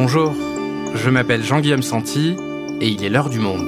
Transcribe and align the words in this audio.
Bonjour, 0.00 0.32
je 0.94 1.10
m'appelle 1.10 1.42
Jean-Guillaume 1.42 1.82
Santi 1.82 2.36
et 2.80 2.86
il 2.86 3.02
est 3.02 3.08
l'heure 3.08 3.28
du 3.28 3.40
monde. 3.40 3.66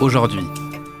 Aujourd'hui, 0.00 0.44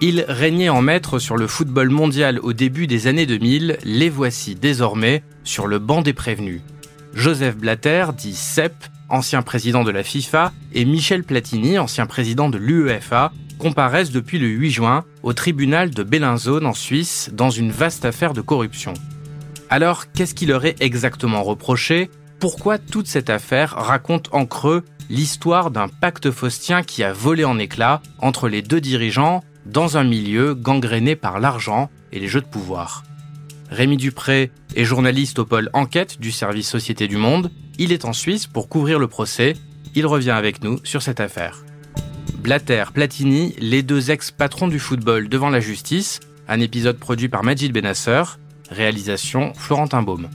ils 0.00 0.24
régnaient 0.26 0.68
en 0.68 0.82
maître 0.82 1.20
sur 1.20 1.36
le 1.36 1.46
football 1.46 1.90
mondial 1.90 2.40
au 2.40 2.52
début 2.52 2.88
des 2.88 3.06
années 3.06 3.26
2000, 3.26 3.78
les 3.84 4.10
voici 4.10 4.56
désormais 4.56 5.22
sur 5.44 5.68
le 5.68 5.78
banc 5.78 6.02
des 6.02 6.14
prévenus. 6.14 6.62
Joseph 7.14 7.56
Blatter, 7.56 8.06
dit 8.18 8.34
CEP, 8.34 8.74
ancien 9.08 9.42
président 9.42 9.84
de 9.84 9.92
la 9.92 10.02
FIFA, 10.02 10.50
et 10.72 10.84
Michel 10.84 11.22
Platini, 11.22 11.78
ancien 11.78 12.06
président 12.06 12.48
de 12.48 12.58
l'UEFA, 12.58 13.30
comparaissent 13.62 14.10
depuis 14.10 14.40
le 14.40 14.48
8 14.48 14.70
juin 14.72 15.04
au 15.22 15.32
tribunal 15.34 15.90
de 15.90 16.02
Bellinzone 16.02 16.66
en 16.66 16.74
Suisse 16.74 17.30
dans 17.32 17.50
une 17.50 17.70
vaste 17.70 18.04
affaire 18.04 18.32
de 18.32 18.40
corruption. 18.40 18.92
Alors, 19.70 20.10
qu'est-ce 20.10 20.34
qui 20.34 20.46
leur 20.46 20.64
est 20.64 20.82
exactement 20.82 21.44
reproché? 21.44 22.10
Pourquoi 22.40 22.78
toute 22.78 23.06
cette 23.06 23.30
affaire 23.30 23.70
raconte 23.76 24.30
en 24.32 24.46
creux 24.46 24.82
l'histoire 25.08 25.70
d'un 25.70 25.86
pacte 25.86 26.32
faustien 26.32 26.82
qui 26.82 27.04
a 27.04 27.12
volé 27.12 27.44
en 27.44 27.56
éclats 27.56 28.02
entre 28.18 28.48
les 28.48 28.62
deux 28.62 28.80
dirigeants 28.80 29.44
dans 29.64 29.96
un 29.96 30.02
milieu 30.02 30.54
gangréné 30.56 31.14
par 31.14 31.38
l'argent 31.38 31.88
et 32.10 32.18
les 32.18 32.26
jeux 32.26 32.40
de 32.40 32.46
pouvoir? 32.46 33.04
Rémi 33.70 33.96
Dupré 33.96 34.50
est 34.74 34.84
journaliste 34.84 35.38
au 35.38 35.44
pôle 35.44 35.70
Enquête 35.72 36.18
du 36.18 36.32
service 36.32 36.68
Société 36.68 37.06
du 37.06 37.16
Monde. 37.16 37.52
Il 37.78 37.92
est 37.92 38.06
en 38.06 38.12
Suisse 38.12 38.48
pour 38.48 38.68
couvrir 38.68 38.98
le 38.98 39.06
procès. 39.06 39.54
Il 39.94 40.04
revient 40.04 40.30
avec 40.30 40.64
nous 40.64 40.80
sur 40.82 41.00
cette 41.00 41.20
affaire. 41.20 41.62
Blatter, 42.42 42.86
Platini, 42.92 43.54
les 43.60 43.84
deux 43.84 44.10
ex-patrons 44.10 44.66
du 44.66 44.80
football 44.80 45.28
devant 45.28 45.48
la 45.48 45.60
justice, 45.60 46.18
un 46.48 46.58
épisode 46.58 46.98
produit 46.98 47.28
par 47.28 47.44
Majid 47.44 47.70
Benasser, 47.72 48.24
réalisation 48.68 49.52
Florentin 49.54 50.02
Baume. 50.02 50.28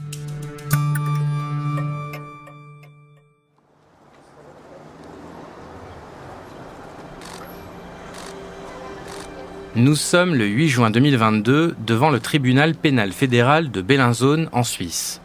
Nous 9.76 9.94
sommes 9.94 10.34
le 10.34 10.46
8 10.46 10.68
juin 10.70 10.90
2022 10.90 11.76
devant 11.78 12.08
le 12.08 12.20
tribunal 12.20 12.74
pénal 12.74 13.12
fédéral 13.12 13.70
de 13.70 13.82
Bellinzone 13.82 14.48
en 14.52 14.64
Suisse. 14.64 15.20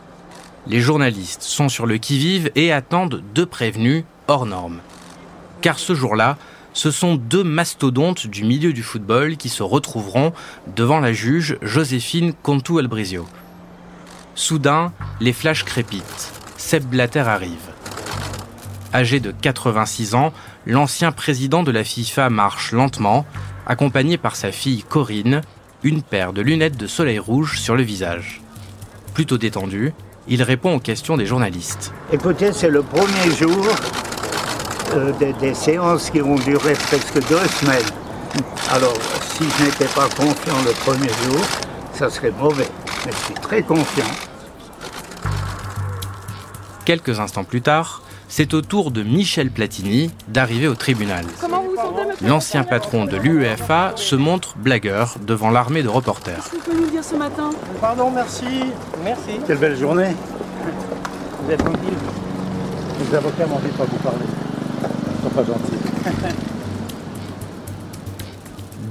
Les 0.68 0.82
journalistes 0.82 1.44
sont 1.44 1.70
sur 1.70 1.86
le 1.86 1.98
qui-vive 1.98 2.52
et 2.56 2.74
attendent 2.74 3.24
deux 3.34 3.46
prévenus 3.46 4.04
hors 4.28 4.46
normes. 4.46 4.82
Car 5.62 5.80
ce 5.80 5.96
jour-là, 5.96 6.38
ce 6.74 6.92
sont 6.92 7.16
deux 7.16 7.44
mastodontes 7.44 8.28
du 8.28 8.44
milieu 8.44 8.74
du 8.74 8.84
football 8.84 9.38
qui 9.38 9.50
se 9.50 9.64
retrouveront 9.64 10.34
devant 10.76 11.00
la 11.00 11.14
juge 11.14 11.58
Joséphine 11.62 12.34
Contou-Albrizio. 12.34 13.26
Soudain, 14.36 14.92
les 15.20 15.34
flashs 15.34 15.64
crépitent. 15.64 16.32
Seb 16.58 16.84
Blatter 16.86 17.20
arrive. 17.20 17.70
Âgé 18.94 19.20
de 19.20 19.32
86 19.32 20.16
ans, 20.16 20.34
l'ancien 20.66 21.12
président 21.12 21.64
de 21.64 21.72
la 21.72 21.84
FIFA 21.84 22.30
marche 22.30 22.72
lentement, 22.72 23.26
accompagné 23.68 24.18
par 24.18 24.36
sa 24.36 24.52
fille 24.52 24.84
Corinne, 24.84 25.42
une 25.84 26.02
paire 26.02 26.34
de 26.34 26.42
lunettes 26.42 26.78
de 26.78 26.88
soleil 26.88 27.20
rouge 27.20 27.60
sur 27.60 27.76
le 27.76 27.84
visage. 27.84 28.42
Plutôt 29.14 29.38
détendu, 29.38 29.94
il 30.28 30.42
répond 30.42 30.76
aux 30.76 30.80
questions 30.80 31.18
des 31.18 31.26
journalistes. 31.26 31.94
Écoutez, 32.12 32.54
c'est 32.54 32.70
le 32.70 32.82
premier 32.82 33.36
jour 33.38 33.68
euh, 34.96 35.12
des, 35.40 35.54
séances 35.54 36.10
qui 36.10 36.20
vont 36.20 36.36
durer 36.36 36.74
presque 36.74 37.16
deux 37.28 37.48
semaines. 37.48 37.86
Alors, 38.72 38.98
si 39.22 39.44
je 39.58 39.66
n'étais 39.66 39.86
pas 39.86 40.08
confiant 40.10 40.56
le 40.66 40.72
premier 40.86 41.10
jour, 41.10 41.42
ça 41.94 42.10
serait 42.10 42.32
mauvais. 42.32 42.68
Mais 43.06 43.12
je 43.12 43.26
suis 43.26 43.34
très 43.36 43.62
confiant. 43.62 44.06
Quelques 46.86 47.20
instants 47.20 47.44
plus 47.44 47.62
tard, 47.62 48.02
c'est 48.28 48.54
au 48.54 48.62
tour 48.62 48.92
de 48.92 49.04
Michel 49.04 49.52
Platini 49.52 50.12
d'arriver 50.28 50.68
au 50.68 50.76
tribunal. 50.76 51.26
L'ancien 52.22 52.64
patron 52.64 53.06
de 53.06 53.18
l'UEFA 53.18 53.94
se 53.96 54.16
montre 54.16 54.56
blagueur 54.58 55.16
devant 55.26 55.50
l'armée 55.50 55.84
de 55.84 55.90
reporters. 55.90 56.50
nous 56.74 56.88
dire 56.88 57.04
ce 57.04 57.16
matin? 57.16 57.52
Pardon, 57.80 58.12
merci. 58.12 58.46
Merci. 59.04 59.40
Quelle 59.46 59.58
belle 59.58 59.78
journée. 59.78 60.16
Vous 61.44 61.52
êtes 61.52 61.60
tranquille? 61.60 61.94
Les 63.00 63.16
avocats 63.16 63.46
m'ont 63.46 63.60
dit 63.60 63.70
pas 63.78 63.86
vous 63.86 63.98
parler. 63.98 64.26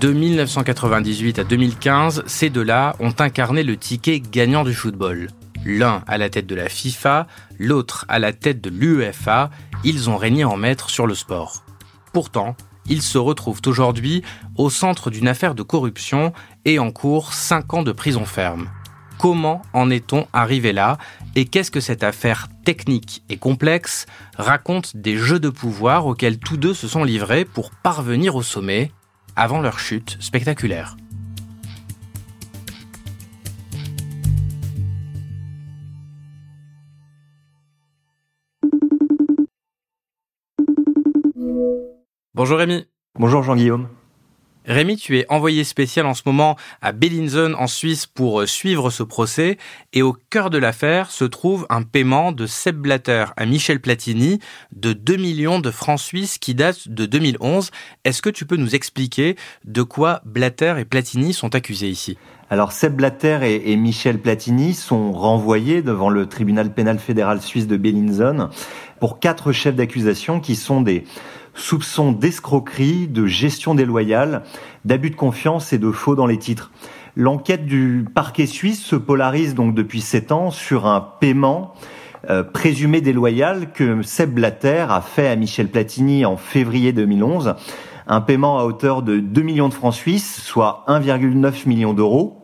De 0.00 0.12
1998 0.12 1.38
à 1.38 1.44
2015, 1.44 2.24
ces 2.26 2.50
deux-là 2.50 2.96
ont 2.98 3.14
incarné 3.18 3.62
le 3.62 3.76
ticket 3.76 4.18
gagnant 4.20 4.64
du 4.64 4.74
football. 4.74 5.28
L'un 5.64 6.02
à 6.08 6.18
la 6.18 6.28
tête 6.28 6.48
de 6.48 6.56
la 6.56 6.68
FIFA, 6.68 7.28
l'autre 7.60 8.04
à 8.08 8.18
la 8.18 8.32
tête 8.32 8.60
de 8.60 8.68
l'UEFA, 8.68 9.50
ils 9.84 10.10
ont 10.10 10.16
régné 10.16 10.44
en 10.44 10.56
maître 10.56 10.90
sur 10.90 11.06
le 11.06 11.14
sport. 11.14 11.62
Pourtant, 12.12 12.56
ils 12.88 13.02
se 13.02 13.16
retrouvent 13.18 13.60
aujourd'hui 13.66 14.22
au 14.56 14.70
centre 14.70 15.10
d'une 15.10 15.28
affaire 15.28 15.54
de 15.54 15.62
corruption 15.62 16.32
et 16.64 16.80
en 16.80 16.90
cours 16.90 17.32
5 17.32 17.74
ans 17.74 17.82
de 17.84 17.92
prison 17.92 18.24
ferme. 18.24 18.68
Comment 19.22 19.62
en 19.72 19.88
est-on 19.88 20.26
arrivé 20.32 20.72
là 20.72 20.98
et 21.36 21.44
qu'est-ce 21.44 21.70
que 21.70 21.78
cette 21.78 22.02
affaire 22.02 22.48
technique 22.64 23.22
et 23.28 23.36
complexe 23.36 24.06
raconte 24.36 24.96
des 24.96 25.16
jeux 25.16 25.38
de 25.38 25.48
pouvoir 25.48 26.08
auxquels 26.08 26.40
tous 26.40 26.56
deux 26.56 26.74
se 26.74 26.88
sont 26.88 27.04
livrés 27.04 27.44
pour 27.44 27.70
parvenir 27.70 28.34
au 28.34 28.42
sommet 28.42 28.90
avant 29.36 29.60
leur 29.60 29.78
chute 29.78 30.16
spectaculaire 30.18 30.96
Bonjour 42.34 42.58
Rémi. 42.58 42.88
Bonjour 43.14 43.44
Jean-Guillaume. 43.44 43.86
Rémi, 44.64 44.96
tu 44.96 45.18
es 45.18 45.26
envoyé 45.28 45.64
spécial 45.64 46.06
en 46.06 46.14
ce 46.14 46.22
moment 46.24 46.56
à 46.80 46.92
Bellinzone 46.92 47.56
en 47.56 47.66
Suisse 47.66 48.06
pour 48.06 48.42
euh, 48.42 48.46
suivre 48.46 48.90
ce 48.90 49.02
procès 49.02 49.58
et 49.92 50.02
au 50.02 50.16
cœur 50.30 50.50
de 50.50 50.58
l'affaire 50.58 51.10
se 51.10 51.24
trouve 51.24 51.66
un 51.68 51.82
paiement 51.82 52.30
de 52.30 52.46
Seb 52.46 52.76
Blatter 52.76 53.24
à 53.36 53.44
Michel 53.44 53.80
Platini 53.80 54.38
de 54.70 54.92
2 54.92 55.16
millions 55.16 55.58
de 55.58 55.72
francs 55.72 55.98
suisses 55.98 56.38
qui 56.38 56.54
date 56.54 56.88
de 56.88 57.06
2011. 57.06 57.70
Est-ce 58.04 58.22
que 58.22 58.30
tu 58.30 58.46
peux 58.46 58.56
nous 58.56 58.76
expliquer 58.76 59.34
de 59.64 59.82
quoi 59.82 60.22
Blatter 60.24 60.76
et 60.78 60.84
Platini 60.84 61.32
sont 61.32 61.56
accusés 61.56 61.88
ici? 61.88 62.16
Alors 62.48 62.72
Seb 62.72 62.94
Blatter 62.94 63.38
et, 63.42 63.76
Michel 63.76 64.18
Platini 64.18 64.74
sont 64.74 65.10
renvoyés 65.10 65.80
devant 65.80 66.10
le 66.10 66.26
tribunal 66.26 66.72
pénal 66.72 66.98
fédéral 66.98 67.40
suisse 67.40 67.66
de 67.66 67.78
Bellinzone 67.78 68.50
pour 69.00 69.20
quatre 69.20 69.52
chefs 69.52 69.74
d'accusation 69.74 70.38
qui 70.38 70.54
sont 70.54 70.82
des 70.82 71.04
soupçons 71.54 72.12
d'escroquerie, 72.12 73.08
de 73.08 73.26
gestion 73.26 73.74
déloyale, 73.74 74.42
d'abus 74.84 75.10
de 75.10 75.16
confiance 75.16 75.72
et 75.72 75.78
de 75.78 75.90
faux 75.90 76.14
dans 76.14 76.26
les 76.26 76.38
titres. 76.38 76.70
L'enquête 77.16 77.66
du 77.66 78.06
parquet 78.14 78.46
suisse 78.46 78.82
se 78.82 78.96
polarise 78.96 79.54
donc 79.54 79.74
depuis 79.74 80.00
sept 80.00 80.32
ans 80.32 80.50
sur 80.50 80.86
un 80.86 81.00
paiement 81.00 81.74
euh, 82.30 82.42
présumé 82.42 83.00
déloyal 83.00 83.72
que 83.72 84.00
Seb 84.02 84.32
Blatter 84.32 84.86
a 84.88 85.00
fait 85.00 85.28
à 85.28 85.36
Michel 85.36 85.68
Platini 85.68 86.24
en 86.24 86.36
février 86.36 86.92
2011, 86.92 87.54
un 88.06 88.20
paiement 88.20 88.58
à 88.58 88.64
hauteur 88.64 89.02
de 89.02 89.18
2 89.18 89.42
millions 89.42 89.68
de 89.68 89.74
francs 89.74 89.94
suisses, 89.94 90.40
soit 90.40 90.84
1,9 90.88 91.68
million 91.68 91.92
d'euros. 91.94 92.42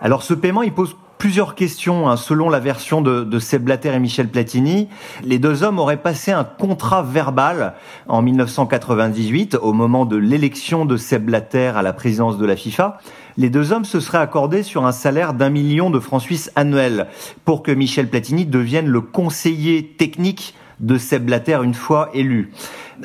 Alors 0.00 0.22
ce 0.22 0.32
paiement, 0.32 0.62
il 0.62 0.72
pose 0.72 0.96
plusieurs 1.20 1.54
questions 1.54 2.08
hein. 2.08 2.16
selon 2.16 2.48
la 2.48 2.60
version 2.60 3.02
de, 3.02 3.24
de 3.24 3.38
Seb 3.38 3.62
Blatter 3.62 3.92
et 3.92 3.98
Michel 4.00 4.26
Platini. 4.26 4.88
Les 5.22 5.38
deux 5.38 5.62
hommes 5.62 5.78
auraient 5.78 5.98
passé 5.98 6.32
un 6.32 6.44
contrat 6.44 7.02
verbal 7.02 7.74
en 8.08 8.22
1998 8.22 9.58
au 9.60 9.74
moment 9.74 10.06
de 10.06 10.16
l'élection 10.16 10.86
de 10.86 10.96
Seb 10.96 11.26
Blatter 11.26 11.72
à 11.76 11.82
la 11.82 11.92
présidence 11.92 12.38
de 12.38 12.46
la 12.46 12.56
FIFA. 12.56 12.98
Les 13.36 13.50
deux 13.50 13.70
hommes 13.70 13.84
se 13.84 14.00
seraient 14.00 14.16
accordés 14.16 14.62
sur 14.62 14.86
un 14.86 14.92
salaire 14.92 15.34
d'un 15.34 15.50
million 15.50 15.90
de 15.90 16.00
francs 16.00 16.22
suisses 16.22 16.50
annuels 16.56 17.06
pour 17.44 17.62
que 17.62 17.70
Michel 17.70 18.08
Platini 18.08 18.46
devienne 18.46 18.86
le 18.86 19.02
conseiller 19.02 19.88
technique 19.98 20.54
de 20.80 20.98
Seb 20.98 21.24
Blatter 21.24 21.58
une 21.62 21.74
fois 21.74 22.10
élu. 22.14 22.50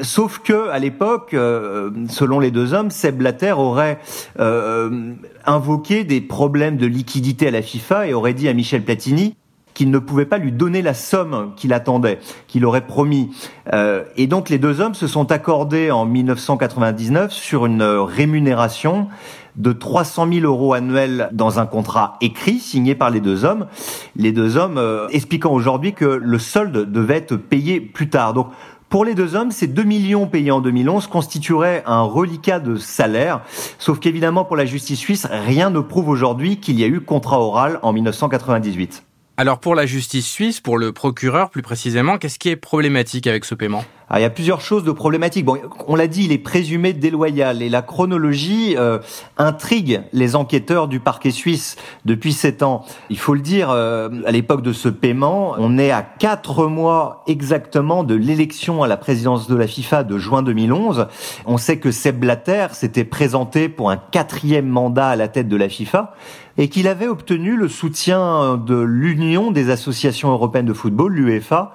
Sauf 0.01 0.39
que 0.39 0.69
à 0.69 0.79
l'époque, 0.79 1.33
euh, 1.33 1.89
selon 2.09 2.39
les 2.39 2.51
deux 2.51 2.73
hommes, 2.73 2.89
Seb 2.89 3.17
Blatter 3.17 3.53
aurait 3.53 3.99
euh, 4.39 5.13
invoqué 5.45 6.03
des 6.03 6.21
problèmes 6.21 6.77
de 6.77 6.85
liquidité 6.85 7.47
à 7.47 7.51
la 7.51 7.61
FIFA 7.61 8.07
et 8.07 8.13
aurait 8.13 8.33
dit 8.33 8.49
à 8.49 8.53
Michel 8.53 8.83
Platini 8.83 9.35
qu'il 9.73 9.91
ne 9.91 9.99
pouvait 9.99 10.25
pas 10.25 10.37
lui 10.37 10.53
donner 10.53 10.81
la 10.81 10.93
somme 10.93 11.51
qu'il 11.57 11.73
attendait, 11.73 12.19
qu'il 12.47 12.65
aurait 12.65 12.87
promis. 12.87 13.29
Euh, 13.73 14.03
et 14.15 14.25
donc 14.25 14.49
les 14.49 14.57
deux 14.57 14.79
hommes 14.79 14.95
se 14.95 15.05
sont 15.05 15.31
accordés 15.31 15.91
en 15.91 16.05
1999 16.05 17.31
sur 17.31 17.65
une 17.65 17.83
rémunération 17.83 19.09
de 19.57 19.71
300 19.71 20.27
000 20.31 20.45
euros 20.45 20.73
annuels 20.73 21.29
dans 21.31 21.59
un 21.59 21.65
contrat 21.65 22.17
écrit 22.21 22.59
signé 22.59 22.95
par 22.95 23.09
les 23.09 23.19
deux 23.19 23.45
hommes. 23.45 23.67
Les 24.15 24.31
deux 24.31 24.57
hommes 24.57 24.81
expliquant 25.11 25.51
aujourd'hui 25.51 25.93
que 25.93 26.05
le 26.05 26.39
solde 26.39 26.91
devait 26.91 27.17
être 27.17 27.35
payé 27.35 27.79
plus 27.79 28.09
tard. 28.09 28.33
Donc 28.33 28.47
Pour 28.89 29.03
les 29.03 29.15
deux 29.15 29.35
hommes, 29.35 29.51
ces 29.51 29.67
2 29.67 29.83
millions 29.83 30.27
payés 30.27 30.51
en 30.51 30.61
2011 30.61 31.07
constitueraient 31.07 31.83
un 31.85 32.03
reliquat 32.03 32.59
de 32.59 32.75
salaire, 32.75 33.41
sauf 33.79 33.99
qu'évidemment 33.99 34.45
pour 34.45 34.55
la 34.55 34.65
justice 34.65 34.99
suisse, 34.99 35.27
rien 35.29 35.69
ne 35.69 35.79
prouve 35.79 36.07
aujourd'hui 36.07 36.57
qu'il 36.59 36.79
y 36.79 36.83
a 36.83 36.87
eu 36.87 37.01
contrat 37.01 37.39
oral 37.39 37.79
en 37.81 37.91
1998. 37.93 39.03
Alors 39.37 39.59
pour 39.59 39.75
la 39.75 39.85
justice 39.85 40.25
suisse, 40.25 40.61
pour 40.61 40.77
le 40.77 40.93
procureur 40.93 41.49
plus 41.49 41.61
précisément, 41.61 42.17
qu'est-ce 42.17 42.39
qui 42.39 42.47
est 42.47 42.55
problématique 42.55 43.27
avec 43.27 43.43
ce 43.43 43.53
paiement? 43.53 43.83
Ah, 44.09 44.19
il 44.19 44.21
y 44.21 44.25
a 44.25 44.29
plusieurs 44.29 44.61
choses 44.61 44.83
de 44.83 44.91
problématiques. 44.91 45.45
Bon, 45.45 45.57
on 45.87 45.95
l'a 45.95 46.07
dit, 46.07 46.25
il 46.25 46.31
est 46.31 46.37
présumé 46.37 46.93
déloyal 46.93 47.63
et 47.63 47.69
la 47.69 47.81
chronologie 47.81 48.75
euh, 48.77 48.99
intrigue 49.37 50.03
les 50.13 50.35
enquêteurs 50.35 50.87
du 50.87 50.99
parquet 50.99 51.31
suisse 51.31 51.75
depuis 52.05 52.31
sept 52.31 52.61
ans. 52.61 52.85
Il 53.09 53.17
faut 53.17 53.33
le 53.33 53.39
dire, 53.39 53.71
euh, 53.71 54.09
à 54.27 54.31
l'époque 54.31 54.61
de 54.61 54.73
ce 54.73 54.89
paiement, 54.89 55.55
on 55.57 55.79
est 55.79 55.89
à 55.89 56.03
quatre 56.03 56.67
mois 56.67 57.23
exactement 57.25 58.03
de 58.03 58.13
l'élection 58.13 58.83
à 58.83 58.87
la 58.87 58.97
présidence 58.97 59.47
de 59.47 59.55
la 59.55 59.65
FIFA 59.65 60.03
de 60.03 60.19
juin 60.19 60.43
2011. 60.43 61.07
On 61.47 61.57
sait 61.57 61.79
que 61.79 61.89
Seb 61.89 62.19
Blatter 62.19 62.67
s'était 62.73 63.05
présenté 63.05 63.69
pour 63.69 63.89
un 63.89 63.97
quatrième 63.97 64.67
mandat 64.67 65.07
à 65.07 65.15
la 65.15 65.27
tête 65.27 65.47
de 65.47 65.57
la 65.57 65.67
FIFA 65.67 66.13
et 66.57 66.69
qu'il 66.69 66.87
avait 66.87 67.07
obtenu 67.07 67.55
le 67.55 67.67
soutien 67.67 68.57
de 68.57 68.79
l'Union 68.79 69.49
des 69.49 69.71
associations 69.71 70.29
européennes 70.29 70.67
de 70.67 70.73
football, 70.73 71.13
l'UEFA, 71.13 71.73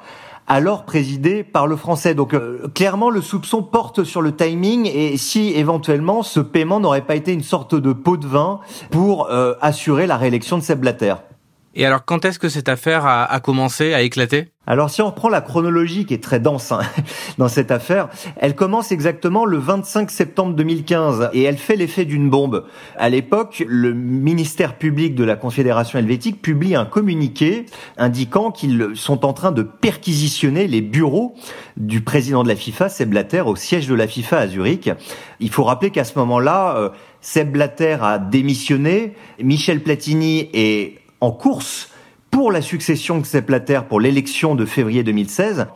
alors 0.51 0.85
présidé 0.85 1.45
par 1.45 1.69
le 1.69 1.77
français. 1.77 2.15
Donc 2.15 2.35
euh, 2.35 2.67
clairement, 2.75 3.09
le 3.09 3.23
soupçon 3.23 3.63
porte 3.63 4.03
sur 4.03 4.21
le 4.21 4.35
timing 4.35 4.91
et 4.93 5.17
si 5.17 5.53
éventuellement 5.55 6.25
ce 6.25 6.41
paiement 6.41 6.81
n'aurait 6.81 7.07
pas 7.07 7.15
été 7.15 7.33
une 7.33 7.45
sorte 7.45 7.77
de 7.77 7.93
pot 7.93 8.17
de 8.17 8.27
vin 8.27 8.59
pour 8.91 9.31
euh, 9.31 9.55
assurer 9.61 10.09
la 10.09 10.17
réélection 10.17 10.59
de 10.59 10.63
Seb 10.63 10.81
Blatter. 10.81 11.15
Et 11.75 11.87
alors, 11.87 12.05
quand 12.05 12.25
est-ce 12.25 12.39
que 12.39 12.49
cette 12.49 12.69
affaire 12.69 13.07
a, 13.07 13.25
a 13.25 13.41
commencé 13.41 13.95
à 13.95 14.03
éclater? 14.03 14.49
Alors 14.71 14.89
si 14.89 15.03
on 15.03 15.07
reprend 15.07 15.29
la 15.29 15.41
chronologie 15.41 16.05
qui 16.05 16.15
est 16.15 16.23
très 16.23 16.39
dense 16.39 16.71
hein, 16.71 16.83
dans 17.39 17.49
cette 17.49 17.73
affaire, 17.73 18.09
elle 18.37 18.55
commence 18.55 18.93
exactement 18.93 19.45
le 19.45 19.57
25 19.57 20.09
septembre 20.13 20.55
2015 20.55 21.31
et 21.33 21.43
elle 21.43 21.57
fait 21.57 21.75
l'effet 21.75 22.05
d'une 22.05 22.31
bombe. 22.31 22.67
À 22.97 23.09
l'époque, 23.09 23.65
le 23.67 23.93
ministère 23.93 24.79
public 24.79 25.17
de 25.17 25.25
la 25.25 25.35
Confédération 25.35 25.99
helvétique 25.99 26.41
publie 26.41 26.77
un 26.77 26.85
communiqué 26.85 27.67
indiquant 27.97 28.53
qu'ils 28.53 28.91
sont 28.95 29.25
en 29.25 29.33
train 29.33 29.51
de 29.51 29.63
perquisitionner 29.63 30.69
les 30.69 30.83
bureaux 30.83 31.35
du 31.77 32.03
président 32.03 32.45
de 32.45 32.49
la 32.49 32.55
FIFA, 32.55 32.91
Seb 32.91 33.11
Blatter, 33.11 33.41
au 33.41 33.57
siège 33.57 33.89
de 33.89 33.95
la 33.97 34.07
FIFA 34.07 34.39
à 34.39 34.47
Zurich. 34.47 34.89
Il 35.41 35.51
faut 35.51 35.65
rappeler 35.65 35.91
qu'à 35.91 36.05
ce 36.05 36.17
moment-là, 36.19 36.77
euh, 36.77 36.91
Seb 37.23 37.51
Blatter 37.51 37.97
a 38.03 38.19
démissionné, 38.19 39.15
Michel 39.43 39.83
Platini 39.83 40.49
est 40.53 41.00
en 41.21 41.33
course 41.33 41.91
pour 42.31 42.53
la 42.53 42.63
succession 42.63 43.19
de 43.19 43.27
Sepp 43.27 43.47
Blatter 43.47 43.81
pour 43.89 44.01
l'élection 44.01 44.55
de 44.55 44.65
février 44.65 45.03
2016. 45.03 45.67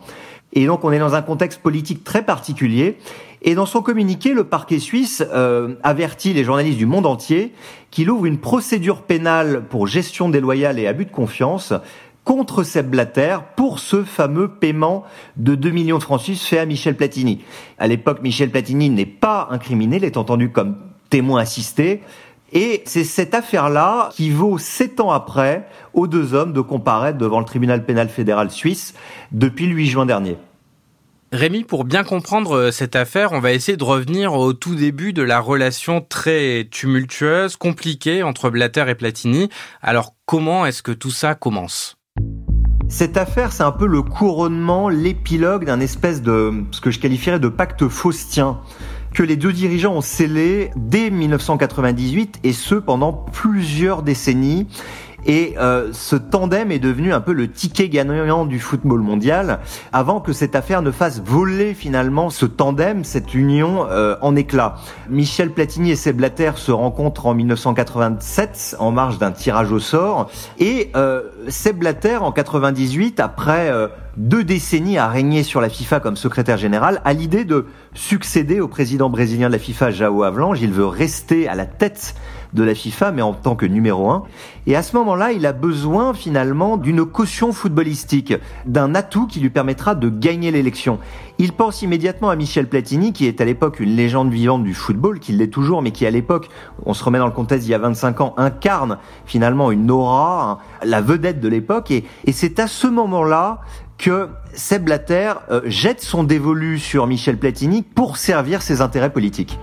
Et 0.53 0.65
donc 0.65 0.83
on 0.83 0.91
est 0.91 0.99
dans 0.99 1.15
un 1.15 1.21
contexte 1.21 1.61
politique 1.61 2.03
très 2.03 2.23
particulier. 2.23 2.97
Et 3.41 3.53
dans 3.53 3.65
son 3.65 3.81
communiqué, 3.81 4.33
le 4.33 4.45
parquet 4.45 4.79
suisse 4.79 5.23
euh, 5.33 5.75
avertit 5.83 6.33
les 6.33 6.43
journalistes 6.43 6.77
du 6.77 6.85
monde 6.85 7.05
entier 7.05 7.53
qu'il 7.91 8.09
ouvre 8.09 8.25
une 8.25 8.39
procédure 8.39 9.03
pénale 9.03 9.63
pour 9.69 9.85
gestion 9.85 10.29
déloyale 10.29 10.79
et 10.79 10.87
abus 10.87 11.05
de 11.05 11.11
confiance 11.11 11.73
contre 12.23 12.63
Sepp 12.63 12.87
Blatter 12.89 13.37
pour 13.55 13.77
ce 13.79 14.03
fameux 14.03 14.47
paiement 14.47 15.03
de 15.37 15.53
2 15.53 15.69
millions 15.69 15.99
de 15.99 16.03
francs 16.03 16.21
suisses 16.21 16.45
fait 16.45 16.57
à 16.57 16.65
Michel 16.65 16.95
Platini. 16.95 17.41
À 17.77 17.87
l'époque, 17.87 18.21
Michel 18.23 18.49
Platini 18.49 18.89
n'est 18.89 19.05
pas 19.05 19.47
incriminé, 19.51 19.97
il 19.97 20.03
est 20.03 20.17
entendu 20.17 20.49
comme 20.49 20.77
témoin 21.09 21.39
assisté. 21.41 22.01
Et 22.53 22.83
c'est 22.85 23.03
cette 23.03 23.33
affaire-là 23.33 24.09
qui 24.13 24.29
vaut 24.29 24.57
sept 24.57 24.99
ans 24.99 25.11
après 25.11 25.67
aux 25.93 26.07
deux 26.07 26.33
hommes 26.33 26.53
de 26.53 26.61
comparaître 26.61 27.17
devant 27.17 27.39
le 27.39 27.45
tribunal 27.45 27.85
pénal 27.85 28.09
fédéral 28.09 28.51
suisse 28.51 28.93
depuis 29.31 29.67
le 29.67 29.73
8 29.73 29.87
juin 29.87 30.05
dernier. 30.05 30.37
Rémi, 31.31 31.63
pour 31.63 31.83
bien 31.83 32.03
comprendre 32.03 32.55
euh, 32.55 32.71
cette 32.71 32.95
affaire, 32.95 33.33
on 33.33 33.39
va 33.39 33.51
essayer 33.51 33.77
de 33.77 33.83
revenir 33.83 34.33
au 34.33 34.53
tout 34.53 34.75
début 34.75 35.11
de 35.11 35.23
la 35.23 35.39
relation 35.39 35.99
très 35.99 36.67
tumultueuse, 36.69 37.57
compliquée 37.57 38.23
entre 38.23 38.49
Blatter 38.49 38.85
et 38.87 38.95
Platini. 38.95 39.49
Alors 39.81 40.13
comment 40.25 40.65
est-ce 40.65 40.83
que 40.83 40.91
tout 40.91 41.11
ça 41.11 41.35
commence? 41.35 41.97
Cette 42.87 43.17
affaire, 43.17 43.51
c'est 43.51 43.63
un 43.63 43.71
peu 43.71 43.87
le 43.87 44.03
couronnement, 44.03 44.89
l'épilogue 44.89 45.65
d'un 45.65 45.79
espèce 45.79 46.21
de, 46.21 46.53
ce 46.71 46.79
que 46.79 46.91
je 46.91 46.99
qualifierais 46.99 47.39
de 47.39 47.49
pacte 47.49 47.87
faustien 47.87 48.61
que 49.15 49.23
les 49.23 49.37
deux 49.37 49.53
dirigeants 49.53 49.93
ont 49.93 50.01
scellé 50.01 50.71
dès 50.75 51.09
1998 51.09 52.39
et 52.43 52.51
ce 52.51 52.75
pendant 52.75 53.13
plusieurs 53.13 54.03
décennies. 54.03 54.67
Et 55.25 55.55
euh, 55.57 55.89
ce 55.91 56.15
tandem 56.15 56.71
est 56.71 56.79
devenu 56.79 57.13
un 57.13 57.21
peu 57.21 57.33
le 57.33 57.49
ticket 57.49 57.89
gagnant 57.89 58.45
du 58.45 58.59
football 58.59 59.01
mondial, 59.01 59.59
avant 59.91 60.19
que 60.19 60.33
cette 60.33 60.55
affaire 60.55 60.81
ne 60.81 60.91
fasse 60.91 61.21
voler 61.23 61.73
finalement 61.73 62.29
ce 62.29 62.45
tandem, 62.45 63.03
cette 63.03 63.33
union 63.33 63.87
euh, 63.89 64.15
en 64.21 64.35
éclats. 64.35 64.75
Michel 65.09 65.51
Platini 65.51 65.91
et 65.91 65.95
Seb 65.95 66.17
Blatter 66.17 66.51
se 66.55 66.71
rencontrent 66.71 67.25
en 67.25 67.33
1987 67.33 68.75
en 68.79 68.91
marge 68.91 69.17
d'un 69.17 69.31
tirage 69.31 69.71
au 69.71 69.79
sort, 69.79 70.29
et 70.59 70.91
euh, 70.95 71.23
Seb 71.47 71.77
Blatter 71.77 72.17
en 72.17 72.31
98, 72.31 73.19
après 73.19 73.69
euh, 73.69 73.87
deux 74.17 74.43
décennies 74.43 74.97
à 74.97 75.07
régner 75.07 75.43
sur 75.43 75.61
la 75.61 75.69
FIFA 75.69 75.99
comme 75.99 76.15
secrétaire 76.15 76.57
général, 76.57 77.01
a 77.03 77.13
l'idée 77.13 77.45
de 77.45 77.65
succéder 77.93 78.59
au 78.59 78.67
président 78.67 79.09
brésilien 79.09 79.47
de 79.47 79.53
la 79.53 79.59
FIFA, 79.59 79.91
Jao 79.91 80.23
Avlange. 80.23 80.61
Il 80.61 80.71
veut 80.71 80.85
rester 80.85 81.47
à 81.47 81.55
la 81.55 81.65
tête 81.65 82.15
de 82.55 82.63
la 82.63 82.73
FIFA, 82.73 83.11
mais 83.11 83.21
en 83.21 83.33
tant 83.33 83.55
que 83.55 83.65
numéro 83.65 84.09
un. 84.09 84.23
Et 84.65 84.75
à 84.75 84.81
ce 84.81 84.95
moment-là, 84.95 85.31
il 85.31 85.45
a 85.45 85.53
besoin 85.53 86.13
finalement 86.13 86.77
d'une 86.77 87.05
caution 87.05 87.51
footballistique, 87.51 88.33
d'un 88.65 88.95
atout 88.95 89.27
qui 89.27 89.39
lui 89.39 89.51
permettra 89.51 89.93
de 89.93 90.09
gagner 90.09 90.49
l'élection. 90.49 90.97
Il 91.37 91.51
pense 91.51 91.81
immédiatement 91.81 92.29
à 92.29 92.35
Michel 92.35 92.67
Platini, 92.67 93.13
qui 93.13 93.27
est 93.27 93.41
à 93.41 93.45
l'époque 93.45 93.79
une 93.79 93.95
légende 93.95 94.31
vivante 94.31 94.63
du 94.63 94.73
football, 94.73 95.19
qui 95.19 95.33
l'est 95.33 95.47
toujours, 95.47 95.81
mais 95.81 95.91
qui 95.91 96.05
à 96.05 96.11
l'époque, 96.11 96.49
on 96.85 96.93
se 96.93 97.03
remet 97.03 97.19
dans 97.19 97.27
le 97.27 97.31
contexte 97.31 97.67
il 97.67 97.71
y 97.71 97.75
a 97.75 97.79
25 97.79 98.21
ans, 98.21 98.33
incarne 98.37 98.97
finalement 99.25 99.71
une 99.71 99.91
aura, 99.91 100.59
la 100.83 101.01
vedette 101.01 101.41
de 101.41 101.47
l'époque. 101.47 101.91
Et, 101.91 102.05
et 102.25 102.31
c'est 102.31 102.59
à 102.59 102.67
ce 102.67 102.87
moment-là 102.87 103.59
que 103.97 104.29
Seb 104.53 104.85
Blatter 104.85 105.33
euh, 105.51 105.61
jette 105.65 106.01
son 106.01 106.23
dévolu 106.23 106.79
sur 106.79 107.07
Michel 107.07 107.37
Platini 107.37 107.81
pour 107.81 108.17
servir 108.17 108.61
ses 108.61 108.81
intérêts 108.81 109.11
politiques. 109.11 109.59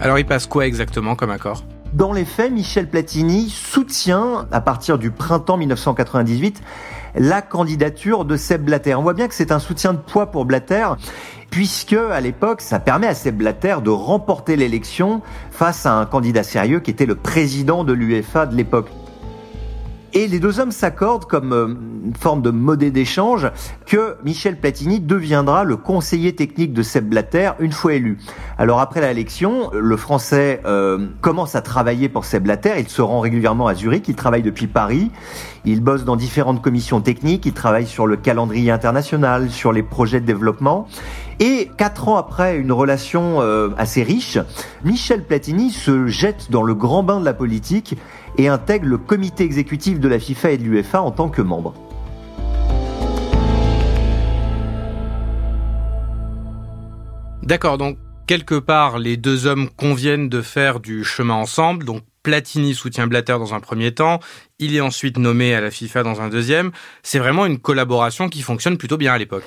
Alors 0.00 0.18
il 0.18 0.26
passe 0.26 0.46
quoi 0.46 0.66
exactement 0.66 1.14
comme 1.14 1.30
accord? 1.30 1.64
Dans 1.96 2.12
les 2.12 2.26
faits, 2.26 2.52
Michel 2.52 2.90
Platini 2.90 3.48
soutient, 3.48 4.46
à 4.52 4.60
partir 4.60 4.98
du 4.98 5.10
printemps 5.10 5.56
1998, 5.56 6.62
la 7.14 7.40
candidature 7.40 8.26
de 8.26 8.36
Seb 8.36 8.64
Blatter. 8.64 8.94
On 8.94 9.02
voit 9.02 9.14
bien 9.14 9.28
que 9.28 9.34
c'est 9.34 9.50
un 9.50 9.58
soutien 9.58 9.94
de 9.94 9.98
poids 9.98 10.26
pour 10.26 10.44
Blatter, 10.44 10.86
puisque 11.48 11.94
à 11.94 12.20
l'époque, 12.20 12.60
ça 12.60 12.80
permet 12.80 13.06
à 13.06 13.14
Seb 13.14 13.38
Blatter 13.38 13.76
de 13.82 13.88
remporter 13.88 14.56
l'élection 14.56 15.22
face 15.50 15.86
à 15.86 15.94
un 15.94 16.04
candidat 16.04 16.42
sérieux 16.42 16.80
qui 16.80 16.90
était 16.90 17.06
le 17.06 17.14
président 17.14 17.82
de 17.82 17.94
l'UEFA 17.94 18.44
de 18.44 18.54
l'époque. 18.54 18.90
Et 20.16 20.28
les 20.28 20.40
deux 20.40 20.60
hommes 20.60 20.72
s'accordent 20.72 21.26
comme 21.26 21.52
euh, 21.52 21.74
forme 22.18 22.40
de 22.40 22.48
modèle 22.48 22.90
d'échange 22.90 23.50
que 23.84 24.16
Michel 24.24 24.58
Platini 24.58 24.98
deviendra 24.98 25.62
le 25.62 25.76
conseiller 25.76 26.34
technique 26.34 26.72
de 26.72 26.82
Seb 26.82 27.06
Blatter 27.06 27.50
une 27.58 27.70
fois 27.70 27.92
élu. 27.92 28.16
Alors 28.56 28.80
après 28.80 29.02
l'élection, 29.02 29.70
le 29.74 29.96
Français 29.98 30.62
euh, 30.64 31.08
commence 31.20 31.54
à 31.54 31.60
travailler 31.60 32.08
pour 32.08 32.24
Seb 32.24 32.44
Blatter. 32.44 32.72
Il 32.78 32.88
se 32.88 33.02
rend 33.02 33.20
régulièrement 33.20 33.66
à 33.66 33.74
Zurich. 33.74 34.08
Il 34.08 34.14
travaille 34.14 34.40
depuis 34.40 34.68
Paris. 34.68 35.10
Il 35.66 35.82
bosse 35.82 36.06
dans 36.06 36.16
différentes 36.16 36.62
commissions 36.62 37.02
techniques. 37.02 37.44
Il 37.44 37.52
travaille 37.52 37.86
sur 37.86 38.06
le 38.06 38.16
calendrier 38.16 38.70
international, 38.70 39.50
sur 39.50 39.70
les 39.70 39.82
projets 39.82 40.22
de 40.22 40.26
développement. 40.26 40.88
Et 41.38 41.70
quatre 41.76 42.08
ans 42.08 42.16
après 42.16 42.56
une 42.56 42.72
relation 42.72 43.42
euh, 43.42 43.68
assez 43.76 44.02
riche, 44.02 44.38
Michel 44.84 45.22
Platini 45.22 45.70
se 45.70 46.06
jette 46.06 46.50
dans 46.50 46.62
le 46.62 46.74
grand 46.74 47.02
bain 47.02 47.20
de 47.20 47.26
la 47.26 47.34
politique 47.34 47.94
et 48.38 48.48
intègre 48.48 48.86
le 48.86 48.96
comité 48.96 49.44
exécutif 49.44 50.00
de 50.00 50.08
la 50.08 50.18
FIFA 50.18 50.52
et 50.52 50.58
de 50.58 50.62
l'UEFA 50.62 51.02
en 51.02 51.10
tant 51.10 51.28
que 51.28 51.42
membre. 51.42 51.74
D'accord, 57.42 57.76
donc 57.76 57.98
quelque 58.26 58.58
part, 58.58 58.98
les 58.98 59.18
deux 59.18 59.46
hommes 59.46 59.68
conviennent 59.68 60.30
de 60.30 60.40
faire 60.40 60.80
du 60.80 61.04
chemin 61.04 61.34
ensemble, 61.34 61.84
donc 61.84 62.02
Platini 62.22 62.74
soutient 62.74 63.06
Blatter 63.06 63.34
dans 63.34 63.54
un 63.54 63.60
premier 63.60 63.94
temps, 63.94 64.18
il 64.58 64.74
est 64.74 64.80
ensuite 64.80 65.16
nommé 65.16 65.54
à 65.54 65.60
la 65.60 65.70
FIFA 65.70 66.02
dans 66.02 66.20
un 66.20 66.28
deuxième. 66.28 66.72
C'est 67.04 67.20
vraiment 67.20 67.46
une 67.46 67.58
collaboration 67.60 68.28
qui 68.28 68.42
fonctionne 68.42 68.78
plutôt 68.78 68.96
bien 68.96 69.12
à 69.12 69.18
l'époque. 69.18 69.44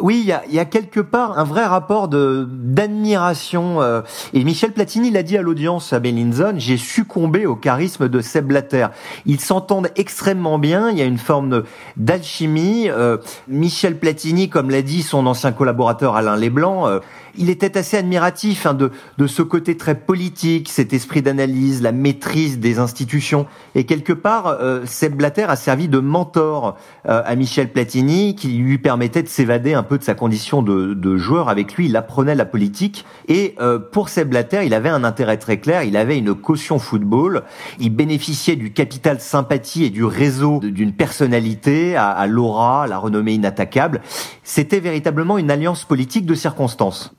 Oui, 0.00 0.24
il 0.24 0.54
y 0.54 0.58
a, 0.58 0.64
quelque 0.64 1.00
part 1.00 1.38
un 1.38 1.44
vrai 1.44 1.64
rapport 1.64 2.08
de 2.08 2.46
d'admiration. 2.50 3.82
Euh, 3.82 4.02
et 4.32 4.44
Michel 4.44 4.72
Platini 4.72 5.10
l'a 5.10 5.22
dit 5.22 5.36
à 5.36 5.42
l'audience 5.42 5.92
à 5.92 6.00
Bellinzone, 6.00 6.60
j'ai 6.60 6.76
succombé 6.76 7.46
au 7.46 7.56
charisme 7.56 8.08
de 8.08 8.20
Seb 8.20 8.46
Blatter. 8.46 8.88
Ils 9.26 9.40
s'entendent 9.40 9.90
extrêmement 9.96 10.58
bien, 10.58 10.90
il 10.90 10.98
y 10.98 11.02
a 11.02 11.04
une 11.04 11.18
forme 11.18 11.64
d'alchimie. 11.96 12.88
Euh, 12.88 13.18
Michel 13.48 13.98
Platini, 13.98 14.48
comme 14.48 14.70
l'a 14.70 14.82
dit 14.82 15.02
son 15.02 15.26
ancien 15.26 15.52
collaborateur 15.52 16.16
Alain 16.16 16.36
Leblanc, 16.36 16.86
euh, 16.86 16.98
il 17.38 17.50
était 17.50 17.78
assez 17.78 17.96
admiratif 17.96 18.66
hein, 18.66 18.74
de, 18.74 18.90
de 19.16 19.26
ce 19.26 19.42
côté 19.42 19.76
très 19.76 19.94
politique, 19.94 20.68
cet 20.68 20.92
esprit 20.92 21.22
d'analyse, 21.22 21.82
la 21.82 21.92
maîtrise 21.92 22.58
des 22.58 22.78
institutions. 22.78 23.46
Et 23.74 23.84
quelque 23.84 24.12
part, 24.12 24.46
euh, 24.46 24.84
Seb 24.86 25.14
Blatter 25.14 25.44
a 25.44 25.56
servi 25.56 25.88
de 25.88 25.98
mentor 25.98 26.76
euh, 27.08 27.22
à 27.24 27.36
Michel 27.36 27.70
Platini, 27.70 28.34
qui 28.34 28.48
lui 28.48 28.78
permettait 28.78 29.22
de 29.22 29.28
s'évader 29.28 29.74
un 29.74 29.82
peu 29.88 29.98
de 29.98 30.04
sa 30.04 30.14
condition 30.14 30.62
de, 30.62 30.94
de, 30.94 31.16
joueur. 31.16 31.48
Avec 31.48 31.74
lui, 31.74 31.86
il 31.86 31.96
apprenait 31.96 32.34
la 32.34 32.44
politique. 32.44 33.04
Et 33.26 33.54
euh, 33.60 33.78
pour 33.78 34.08
Seb 34.08 34.28
Blatter, 34.28 34.64
il 34.64 34.74
avait 34.74 34.88
un 34.88 35.02
intérêt 35.02 35.38
très 35.38 35.58
clair. 35.58 35.82
Il 35.82 35.96
avait 35.96 36.18
une 36.18 36.34
caution 36.34 36.78
football. 36.78 37.42
Il 37.80 37.90
bénéficiait 37.90 38.56
du 38.56 38.72
capital 38.72 39.20
sympathie 39.20 39.84
et 39.84 39.90
du 39.90 40.04
réseau 40.04 40.60
d'une 40.60 40.92
personnalité 40.92 41.96
à, 41.96 42.10
à 42.10 42.26
l'aura, 42.26 42.86
la 42.86 42.98
renommée 42.98 43.34
inattaquable. 43.34 44.00
C'était 44.44 44.80
véritablement 44.80 45.38
une 45.38 45.50
alliance 45.50 45.84
politique 45.84 46.26
de 46.26 46.34
circonstances. 46.34 47.17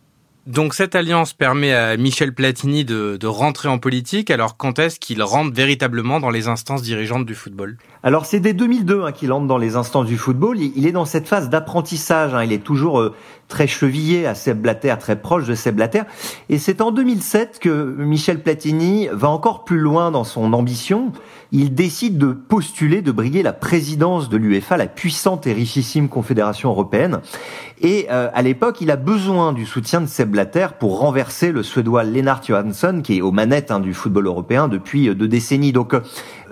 Donc 0.50 0.74
cette 0.74 0.96
alliance 0.96 1.34
permet 1.34 1.74
à 1.74 1.96
Michel 1.96 2.34
Platini 2.34 2.84
de, 2.84 3.28
rentrer 3.28 3.70
en 3.70 3.78
politique. 3.78 4.32
Alors 4.32 4.58
quand 4.58 4.80
est-ce 4.80 5.00
qu'il 5.00 5.22
rentre 5.22 5.54
véritablement 5.54 6.20
dans 6.20 6.32
les 6.32 6.48
instances 6.48 6.82
dirigeantes 6.82 7.28
du 7.28 7.36
football? 7.36 7.78
Alors 8.02 8.26
c'est 8.26 8.40
dès 8.40 8.54
2002 8.54 9.04
hein, 9.04 9.12
qu'il 9.12 9.32
entre 9.32 9.46
dans 9.46 9.60
les 9.60 9.76
instances 9.76 10.08
du 10.08 10.18
football. 10.18 10.58
Il, 10.58 10.88
est 10.88 10.92
dans 10.92 11.06
cette 11.06 11.28
phase 11.28 11.52
d'apprentissage. 11.52 12.34
Hein. 12.34 12.44
Il 12.44 12.52
est 12.52 12.64
toujours 12.64 13.00
euh, 13.00 13.14
très 13.50 13.68
chevillé 13.68 14.26
à 14.28 14.36
Seb 14.36 14.62
Blatter, 14.62 14.96
très 15.00 15.18
proche 15.18 15.46
de 15.46 15.56
Seb 15.56 15.76
Blatter. 15.76 16.04
Et 16.48 16.58
c'est 16.58 16.80
en 16.80 16.92
2007 16.92 17.60
que 17.60 17.96
Michel 17.98 18.42
Platini 18.42 19.10
va 19.12 19.30
encore 19.30 19.66
plus 19.66 19.80
loin 19.80 20.12
dans 20.12 20.24
son 20.24 20.54
ambition. 20.54 21.12
Il 21.52 21.74
décide 21.74 22.20
de 22.20 22.32
postuler, 22.32 23.02
de 23.02 23.12
briguer 23.12 23.42
la 23.42 23.54
présidence 23.54 24.30
de 24.30 24.38
l'UEFA, 24.38 24.78
la 24.78 24.86
puissante 24.86 25.48
et 25.48 25.54
richissime 25.54 26.08
confédération 26.08 26.70
européenne. 26.70 27.22
Et 27.82 28.08
euh, 28.12 28.30
à 28.34 28.42
l'époque, 28.44 28.82
il 28.82 28.92
a 28.92 28.98
besoin 28.98 29.52
du 29.52 29.66
soutien 29.66 30.02
de 30.02 30.06
Seb 30.06 30.30
Blatter 30.30 30.68
pour 30.80 31.00
renverser 31.00 31.52
le 31.52 31.64
Suédois 31.64 32.04
Lennart 32.04 32.44
Johansson, 32.44 33.02
qui 33.04 33.18
est 33.18 33.22
aux 33.22 33.32
manettes 33.32 33.72
hein, 33.72 33.80
du 33.80 33.96
football 33.96 34.28
européen 34.28 34.68
depuis 34.68 35.10
euh, 35.10 35.16
deux 35.16 35.28
décennies. 35.28 35.72
Donc, 35.72 35.96
euh, 35.96 36.02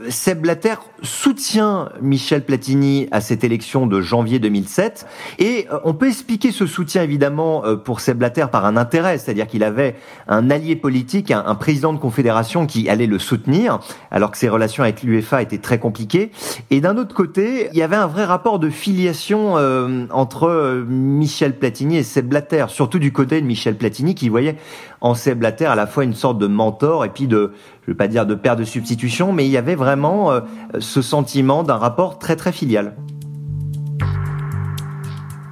Seb 0.09 0.41
Blatter 0.41 0.75
soutient 1.01 1.89
Michel 2.01 2.43
Platini 2.43 3.07
à 3.11 3.21
cette 3.21 3.43
élection 3.43 3.87
de 3.87 4.01
janvier 4.01 4.39
2007. 4.39 5.05
Et 5.39 5.67
on 5.83 5.93
peut 5.93 6.07
expliquer 6.07 6.51
ce 6.51 6.65
soutien 6.65 7.03
évidemment 7.03 7.63
pour 7.83 7.99
Seb 7.99 8.17
Blatter 8.17 8.45
par 8.51 8.65
un 8.65 8.77
intérêt, 8.77 9.17
c'est-à-dire 9.17 9.47
qu'il 9.47 9.63
avait 9.63 9.95
un 10.27 10.49
allié 10.49 10.75
politique, 10.75 11.31
un, 11.31 11.43
un, 11.45 11.55
président 11.55 11.93
de 11.93 11.99
confédération 11.99 12.65
qui 12.65 12.89
allait 12.89 13.07
le 13.07 13.19
soutenir, 13.19 13.79
alors 14.11 14.31
que 14.31 14.37
ses 14.37 14.49
relations 14.49 14.83
avec 14.83 15.03
l'UEFA 15.03 15.41
étaient 15.41 15.57
très 15.57 15.79
compliquées. 15.79 16.31
Et 16.69 16.81
d'un 16.81 16.97
autre 16.97 17.15
côté, 17.15 17.69
il 17.71 17.77
y 17.77 17.83
avait 17.83 17.95
un 17.95 18.07
vrai 18.07 18.25
rapport 18.25 18.59
de 18.59 18.69
filiation 18.69 19.57
euh, 19.57 20.05
entre 20.11 20.83
Michel 20.87 21.57
Platini 21.57 21.97
et 21.97 22.03
Seb 22.03 22.27
Blatter, 22.27 22.65
surtout 22.69 22.99
du 22.99 23.11
côté 23.11 23.41
de 23.41 23.45
Michel 23.45 23.77
Platini 23.77 24.15
qui 24.15 24.29
voyait 24.29 24.57
en 25.01 25.13
Seb 25.13 25.39
Blatter 25.39 25.65
à 25.65 25.75
la 25.75 25.87
fois 25.87 26.03
une 26.03 26.13
sorte 26.13 26.37
de 26.39 26.47
mentor 26.47 27.05
et 27.05 27.09
puis 27.09 27.27
de, 27.27 27.51
je 27.87 27.93
veux 27.93 27.97
pas 27.97 28.09
dire 28.09 28.25
de 28.25 28.35
père 28.35 28.57
de 28.57 28.65
substitution, 28.65 29.31
mais 29.31 29.45
il 29.45 29.51
y 29.51 29.55
avait 29.55 29.75
vraiment 29.75 30.29
euh, 30.31 30.41
ce 30.79 31.01
sentiment 31.01 31.63
d'un 31.63 31.77
rapport 31.77 32.19
très 32.19 32.35
très 32.35 32.51
filial. 32.51 32.97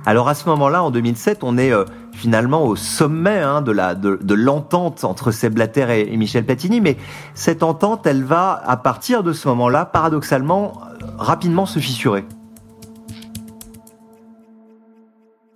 Alors 0.06 0.28
à 0.28 0.36
ce 0.36 0.48
moment-là, 0.50 0.84
en 0.84 0.92
2007, 0.92 1.44
on 1.44 1.58
est 1.58 1.72
euh, 1.72 1.86
finalement 2.12 2.66
au 2.66 2.76
sommet 2.76 3.40
hein, 3.40 3.62
de 3.62 3.72
la 3.72 3.96
de, 3.96 4.34
l'entente 4.34 5.06
entre 5.06 5.32
Seb 5.32 5.54
Blatter 5.54 5.88
et, 5.90 6.14
et, 6.14 6.18
Michel 6.18 6.46
Platini, 6.46 6.82
mais 6.82 6.98
cette 7.36 7.64
entente, 7.64 8.06
elle 8.06 8.24
va 8.24 8.62
à 8.66 8.76
partir 8.76 9.24
de 9.24 9.32
ce 9.32 9.48
moment-là, 9.48 9.86
paradoxalement, 9.86 10.82
rapidement 11.18 11.66
se 11.66 11.80
fissurer. 11.80 12.26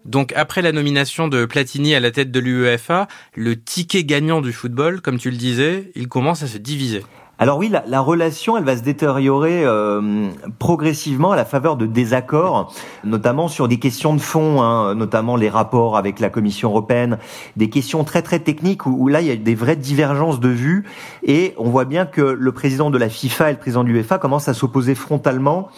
Donc 0.10 0.34
après 0.36 0.64
la 0.64 0.72
nomination 0.72 1.28
de 1.28 1.46
Platini 1.46 1.94
à 1.94 2.00
la 2.00 2.10
tête 2.10 2.32
de 2.32 2.40
l'UEFA, 2.40 3.08
le 3.36 3.62
ticket 3.62 4.04
gagnant 4.04 4.42
du 4.42 4.52
football, 4.52 5.02
comme 5.02 5.20
tu 5.20 5.30
le 5.30 5.38
disais, 5.38 5.92
il 5.94 6.08
commence 6.08 6.42
à 6.42 6.48
se 6.48 6.58
diviser. 6.58 7.04
Alors 7.38 7.60
oui, 7.60 7.70
la, 7.70 7.84
la, 7.86 8.02
relation, 8.02 8.58
elle 8.58 8.64
va 8.64 8.76
se 8.76 8.82
détériorer 8.82 9.64
euh, 9.64 10.28
progressivement 10.58 11.32
à 11.32 11.36
la 11.36 11.46
faveur 11.46 11.78
de 11.78 11.86
désaccords, 11.86 12.74
notamment 13.04 13.48
sur 13.48 13.68
des 13.68 13.78
questions 13.78 14.16
de 14.16 14.20
fond, 14.20 14.64
hein, 14.64 14.96
notamment 14.96 15.36
les 15.36 15.48
rapports 15.48 15.96
avec 15.96 16.20
la 16.20 16.32
Commission 16.32 16.70
européenne, 16.70 17.20
des 17.56 17.70
questions 17.70 18.04
très 18.04 18.24
très 18.24 18.40
techniques 18.40 18.88
où, 18.88 18.96
où, 18.98 19.08
là 19.10 19.22
il 19.22 19.28
y 19.28 19.32
a 19.32 19.36
des 19.36 19.56
vraies 19.56 19.76
divergences 19.76 20.40
de 20.40 20.50
vues 20.50 20.86
et 21.24 21.54
on 21.58 21.70
voit 21.70 21.86
bien 21.86 22.08
que 22.08 22.22
le 22.22 22.52
président 22.52 22.90
de 22.90 22.98
la 22.98 23.10
FIFA 23.10 23.52
et 23.52 23.54
le 23.54 23.60
président 23.60 23.84
de 23.84 23.90
l'UEFA 23.90 24.18
commencent 24.18 24.50
à 24.50 24.56
s'opposer 24.56 24.96
frontalement 24.96 25.70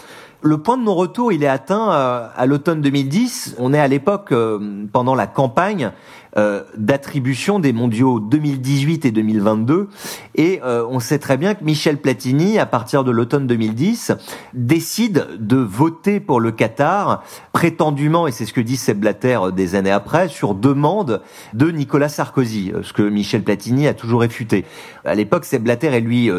le 0.41 0.57
point 0.57 0.77
de 0.77 0.83
non-retour, 0.83 1.31
il 1.31 1.43
est 1.43 1.48
atteint 1.48 1.91
euh, 1.91 2.27
à 2.36 2.45
l'automne 2.45 2.81
2010. 2.81 3.55
On 3.60 3.74
est 3.74 3.79
à 3.79 3.88
l'époque, 3.88 4.31
euh, 4.31 4.86
pendant 4.91 5.15
la 5.15 5.27
campagne, 5.27 5.91
euh, 6.38 6.63
d'attribution 6.77 7.59
des 7.59 7.73
mondiaux 7.73 8.21
2018 8.21 9.03
et 9.03 9.11
2022. 9.11 9.89
Et 10.35 10.61
euh, 10.63 10.85
on 10.89 11.01
sait 11.01 11.19
très 11.19 11.35
bien 11.35 11.55
que 11.55 11.63
Michel 11.65 11.97
Platini, 11.97 12.57
à 12.57 12.65
partir 12.65 13.03
de 13.03 13.11
l'automne 13.11 13.47
2010, 13.47 14.13
décide 14.53 15.27
de 15.38 15.57
voter 15.57 16.21
pour 16.21 16.39
le 16.39 16.53
Qatar, 16.53 17.25
prétendument, 17.51 18.27
et 18.27 18.31
c'est 18.31 18.45
ce 18.45 18.53
que 18.53 18.61
dit 18.61 18.77
Seb 18.77 19.00
Blatter 19.00 19.39
euh, 19.41 19.51
des 19.51 19.75
années 19.75 19.91
après, 19.91 20.29
sur 20.29 20.55
demande 20.55 21.21
de 21.53 21.69
Nicolas 21.69 22.07
Sarkozy, 22.07 22.71
ce 22.81 22.93
que 22.93 23.01
Michel 23.01 23.43
Platini 23.43 23.89
a 23.89 23.93
toujours 23.93 24.21
réfuté. 24.21 24.63
À 25.03 25.15
l'époque, 25.15 25.43
Seb 25.43 25.63
Blatter 25.63 25.88
est 25.88 26.00
lui, 26.00 26.29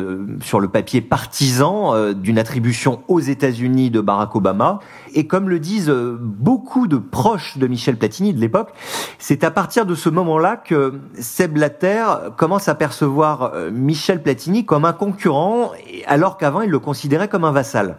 sur 0.40 0.60
le 0.60 0.68
papier, 0.68 1.00
partisan 1.00 2.12
d'une 2.12 2.38
attribution 2.38 3.02
aux 3.08 3.20
États-Unis 3.20 3.90
de 3.90 4.00
Barack 4.00 4.36
Obama. 4.36 4.78
Et 5.14 5.26
comme 5.26 5.48
le 5.48 5.58
disent 5.58 5.92
beaucoup 6.20 6.86
de 6.86 6.96
proches 6.96 7.58
de 7.58 7.66
Michel 7.66 7.96
Platini 7.96 8.32
de 8.32 8.40
l'époque, 8.40 8.70
c'est 9.18 9.42
à 9.44 9.50
partir 9.50 9.81
de 9.84 9.94
ce 9.94 10.08
moment-là 10.08 10.56
que 10.56 10.94
Seb 11.18 11.52
Blatter 11.54 12.04
commence 12.36 12.68
à 12.68 12.74
percevoir 12.74 13.54
euh, 13.54 13.70
Michel 13.70 14.22
Platini 14.22 14.64
comme 14.64 14.84
un 14.84 14.92
concurrent, 14.92 15.72
alors 16.06 16.36
qu'avant 16.36 16.62
il 16.62 16.70
le 16.70 16.78
considérait 16.78 17.28
comme 17.28 17.44
un 17.44 17.52
vassal. 17.52 17.98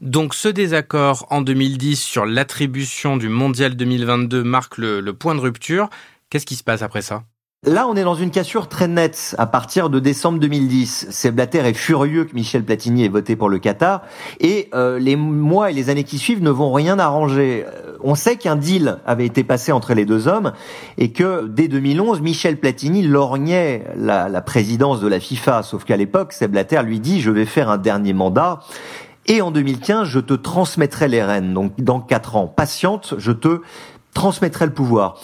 Donc 0.00 0.34
ce 0.34 0.48
désaccord 0.48 1.26
en 1.30 1.40
2010 1.40 2.00
sur 2.00 2.26
l'attribution 2.26 3.16
du 3.16 3.28
Mondial 3.28 3.76
2022 3.76 4.44
marque 4.44 4.78
le 4.78 5.12
point 5.12 5.34
de 5.34 5.40
rupture. 5.40 5.88
Qu'est-ce 6.28 6.46
qui 6.46 6.56
se 6.56 6.64
passe 6.64 6.82
après 6.82 7.02
ça? 7.02 7.22
Là, 7.68 7.88
on 7.88 7.96
est 7.96 8.04
dans 8.04 8.14
une 8.14 8.30
cassure 8.30 8.68
très 8.68 8.86
nette 8.86 9.34
à 9.38 9.46
partir 9.46 9.90
de 9.90 9.98
décembre 9.98 10.38
2010. 10.38 11.08
Seb 11.10 11.34
Blatter 11.34 11.58
est 11.66 11.74
furieux 11.74 12.24
que 12.24 12.32
Michel 12.32 12.62
Platini 12.62 13.04
ait 13.04 13.08
voté 13.08 13.34
pour 13.34 13.48
le 13.48 13.58
Qatar 13.58 14.02
et 14.38 14.68
euh, 14.72 15.00
les 15.00 15.16
mois 15.16 15.72
et 15.72 15.74
les 15.74 15.90
années 15.90 16.04
qui 16.04 16.18
suivent 16.18 16.44
ne 16.44 16.50
vont 16.50 16.72
rien 16.72 17.00
arranger. 17.00 17.64
Euh, 17.66 17.96
on 18.04 18.14
sait 18.14 18.36
qu'un 18.36 18.54
deal 18.54 18.98
avait 19.04 19.26
été 19.26 19.42
passé 19.42 19.72
entre 19.72 19.94
les 19.94 20.04
deux 20.04 20.28
hommes 20.28 20.52
et 20.96 21.10
que 21.10 21.48
dès 21.48 21.66
2011, 21.66 22.20
Michel 22.20 22.56
Platini 22.56 23.02
lorgnait 23.02 23.82
la, 23.96 24.28
la 24.28 24.42
présidence 24.42 25.00
de 25.00 25.08
la 25.08 25.18
FIFA. 25.18 25.64
Sauf 25.64 25.82
qu'à 25.82 25.96
l'époque, 25.96 26.34
Seb 26.34 26.52
Blatter 26.52 26.82
lui 26.84 27.00
dit 27.00 27.20
je 27.20 27.32
vais 27.32 27.46
faire 27.46 27.68
un 27.68 27.78
dernier 27.78 28.12
mandat 28.12 28.60
et 29.26 29.42
en 29.42 29.50
2015, 29.50 30.06
je 30.06 30.20
te 30.20 30.34
transmettrai 30.34 31.08
les 31.08 31.24
rênes. 31.24 31.52
Donc 31.52 31.72
dans 31.80 31.98
quatre 31.98 32.36
ans, 32.36 32.46
patiente, 32.46 33.14
je 33.18 33.32
te 33.32 33.60
transmettrai 34.14 34.66
le 34.66 34.72
pouvoir. 34.72 35.18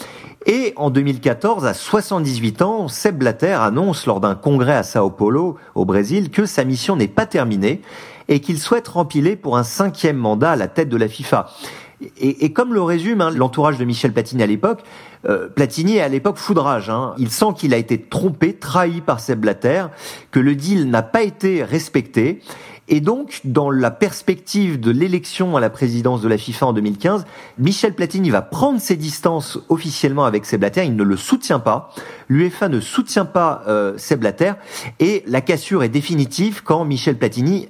Et 0.47 0.73
en 0.77 0.91
2014, 0.91 1.65
à 1.67 1.75
78 1.75 2.63
ans, 2.63 2.89
Seb 2.89 3.19
Blatter 3.19 3.53
annonce 3.53 4.07
lors 4.07 4.21
d'un 4.21 4.35
congrès 4.35 4.75
à 4.75 4.83
Sao 4.83 5.11
Paulo, 5.11 5.57
au 5.75 5.85
Brésil, 5.85 6.31
que 6.31 6.47
sa 6.47 6.65
mission 6.65 6.97
n'est 6.97 7.09
pas 7.09 7.27
terminée 7.27 7.81
et 8.29 8.41
qu'il 8.41 8.59
souhaite 8.59 8.89
rempiler 8.89 9.37
pour 9.37 9.57
un 9.57 9.63
cinquième 9.63 10.17
mandat 10.17 10.53
à 10.53 10.57
la 10.57 10.69
tête 10.69 10.89
de 10.89 10.97
la 10.97 11.09
FIFA. 11.09 11.47
Et, 12.19 12.53
comme 12.53 12.75
le 12.75 12.83
résume 12.83 13.21
hein, 13.21 13.31
l'entourage 13.31 13.79
de 13.79 13.85
Michel 13.85 14.13
Platini 14.13 14.43
à 14.43 14.47
l'époque, 14.47 14.81
euh, 15.29 15.49
Platini 15.49 15.99
est 15.99 16.01
à 16.01 16.09
l'époque 16.09 16.37
foudrage. 16.37 16.91
Hein. 16.91 17.15
Il 17.17 17.31
sent 17.31 17.55
qu'il 17.57 17.73
a 17.75 17.77
été 17.77 18.01
trompé, 18.01 18.55
trahi 18.55 19.01
par 19.01 19.21
Seb 19.21 19.39
Blatter, 19.39 19.85
que 20.33 20.41
le 20.41 20.57
deal 20.57 20.91
n'a 20.91 21.03
pas 21.03 21.23
été 21.23 21.63
respecté 21.63 22.41
et 22.89 23.01
donc, 23.01 23.41
dans 23.45 23.71
la 23.71 23.91
perspective 23.91 24.81
de 24.81 24.91
l'élection 24.91 25.57
à 25.57 25.61
la 25.61 25.71
présidence 25.71 26.21
de 26.21 26.29
la 26.29 26.37
FIFA 26.37 26.67
en 26.67 26.73
2015, 26.73 27.25
Michel 27.59 27.95
Platini 27.95 28.31
va 28.31 28.43
prendre 28.43 28.81
ses 28.81 28.97
distances 28.97 29.59
officiellement 29.69 30.25
avec 30.25 30.45
Seb 30.45 30.61
Blatter. 30.61 30.85
Il 30.85 30.97
ne 30.97 31.05
le 31.05 31.17
soutient 31.17 31.61
pas. 31.61 31.91
L'UEFA 32.29 32.69
ne 32.69 32.81
soutient 32.81 33.25
pas 33.25 33.63
euh, 33.69 33.97
Seb. 33.99 34.27
Et 34.99 35.23
la 35.27 35.41
cassure 35.41 35.85
est 35.85 35.89
définitive 35.89 36.63
quand 36.65 36.85
Michel 36.85 37.17
Platini 37.17 37.69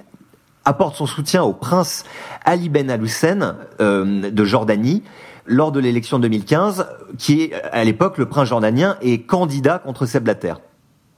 apporte 0.65 0.95
son 0.95 1.05
soutien 1.05 1.43
au 1.43 1.53
prince 1.53 2.05
Ali 2.43 2.69
Ben 2.69 2.89
Al 2.89 3.03
Hussein 3.03 3.57
euh, 3.81 4.31
de 4.31 4.45
Jordanie 4.45 5.03
lors 5.45 5.71
de 5.71 5.79
l'élection 5.79 6.19
2015, 6.19 6.87
qui 7.17 7.43
est 7.43 7.53
à 7.53 7.83
l'époque 7.83 8.17
le 8.17 8.27
prince 8.27 8.47
jordanien 8.47 8.97
et 9.01 9.21
candidat 9.23 9.77
contre 9.77 10.05
Seb 10.05 10.23
Blatter. 10.23 10.53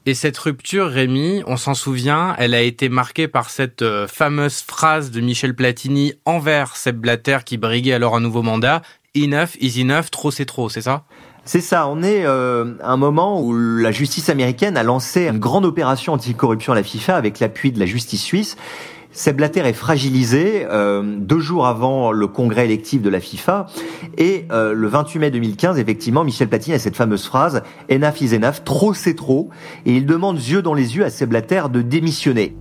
Et 0.07 0.13
cette 0.13 0.37
rupture, 0.37 0.87
Rémi, 0.87 1.41
on 1.47 1.57
s'en 1.57 1.73
souvient, 1.73 2.35
elle 2.37 2.53
a 2.53 2.61
été 2.61 2.89
marquée 2.89 3.27
par 3.27 3.49
cette 3.49 3.81
euh, 3.81 4.07
fameuse 4.07 4.61
phrase 4.61 5.09
de 5.09 5.19
Michel 5.19 5.55
Platini 5.55 6.13
envers 6.25 6.75
Seb 6.75 6.97
Blatter 6.97 7.39
qui 7.43 7.57
briguait 7.57 7.93
alors 7.93 8.15
un 8.15 8.19
nouveau 8.19 8.43
mandat. 8.43 8.83
Enough 9.17 9.55
is 9.59 9.81
enough, 9.81 10.11
trop 10.11 10.29
c'est 10.29 10.45
trop, 10.45 10.69
c'est 10.69 10.81
ça? 10.81 11.05
C'est 11.43 11.61
ça, 11.61 11.87
on 11.87 12.03
est 12.03 12.23
euh, 12.23 12.75
à 12.83 12.91
un 12.91 12.97
moment 12.97 13.41
où 13.41 13.55
la 13.55 13.91
justice 13.91 14.29
américaine 14.29 14.77
a 14.77 14.83
lancé 14.83 15.27
une 15.27 15.39
grande 15.39 15.65
opération 15.65 16.13
anticorruption 16.13 16.73
à 16.73 16.75
la 16.75 16.83
FIFA 16.83 17.15
avec 17.15 17.39
l'appui 17.39 17.71
de 17.71 17.79
la 17.79 17.87
justice 17.87 18.21
suisse 18.21 18.57
Sepp 19.15 19.37
Blatter 19.37 19.61
est 19.61 19.71
fragilisé 19.71 20.67
euh, 20.69 21.01
deux 21.01 21.39
jours 21.39 21.67
avant 21.67 22.11
le 22.11 22.27
congrès 22.27 22.65
électif 22.65 23.01
de 23.01 23.09
la 23.09 23.21
FIFA 23.21 23.65
et 24.17 24.45
euh, 24.51 24.73
le 24.73 24.87
28 24.89 25.19
mai 25.19 25.31
2015, 25.31 25.79
effectivement, 25.79 26.25
Michel 26.25 26.49
Platini 26.49 26.75
a 26.75 26.79
cette 26.79 26.97
fameuse 26.97 27.25
phrase 27.25 27.63
«Enough 27.89 28.19
is 28.19 28.35
enough, 28.35 28.65
trop 28.65 28.93
c'est 28.93 29.15
trop» 29.15 29.49
et 29.85 29.95
il 29.95 30.05
demande 30.05 30.37
yeux 30.37 30.61
dans 30.61 30.73
les 30.73 30.97
yeux 30.97 31.05
à 31.05 31.09
Sepp 31.09 31.29
Blatter 31.29 31.63
de 31.71 31.81
démissionner. 31.81 32.57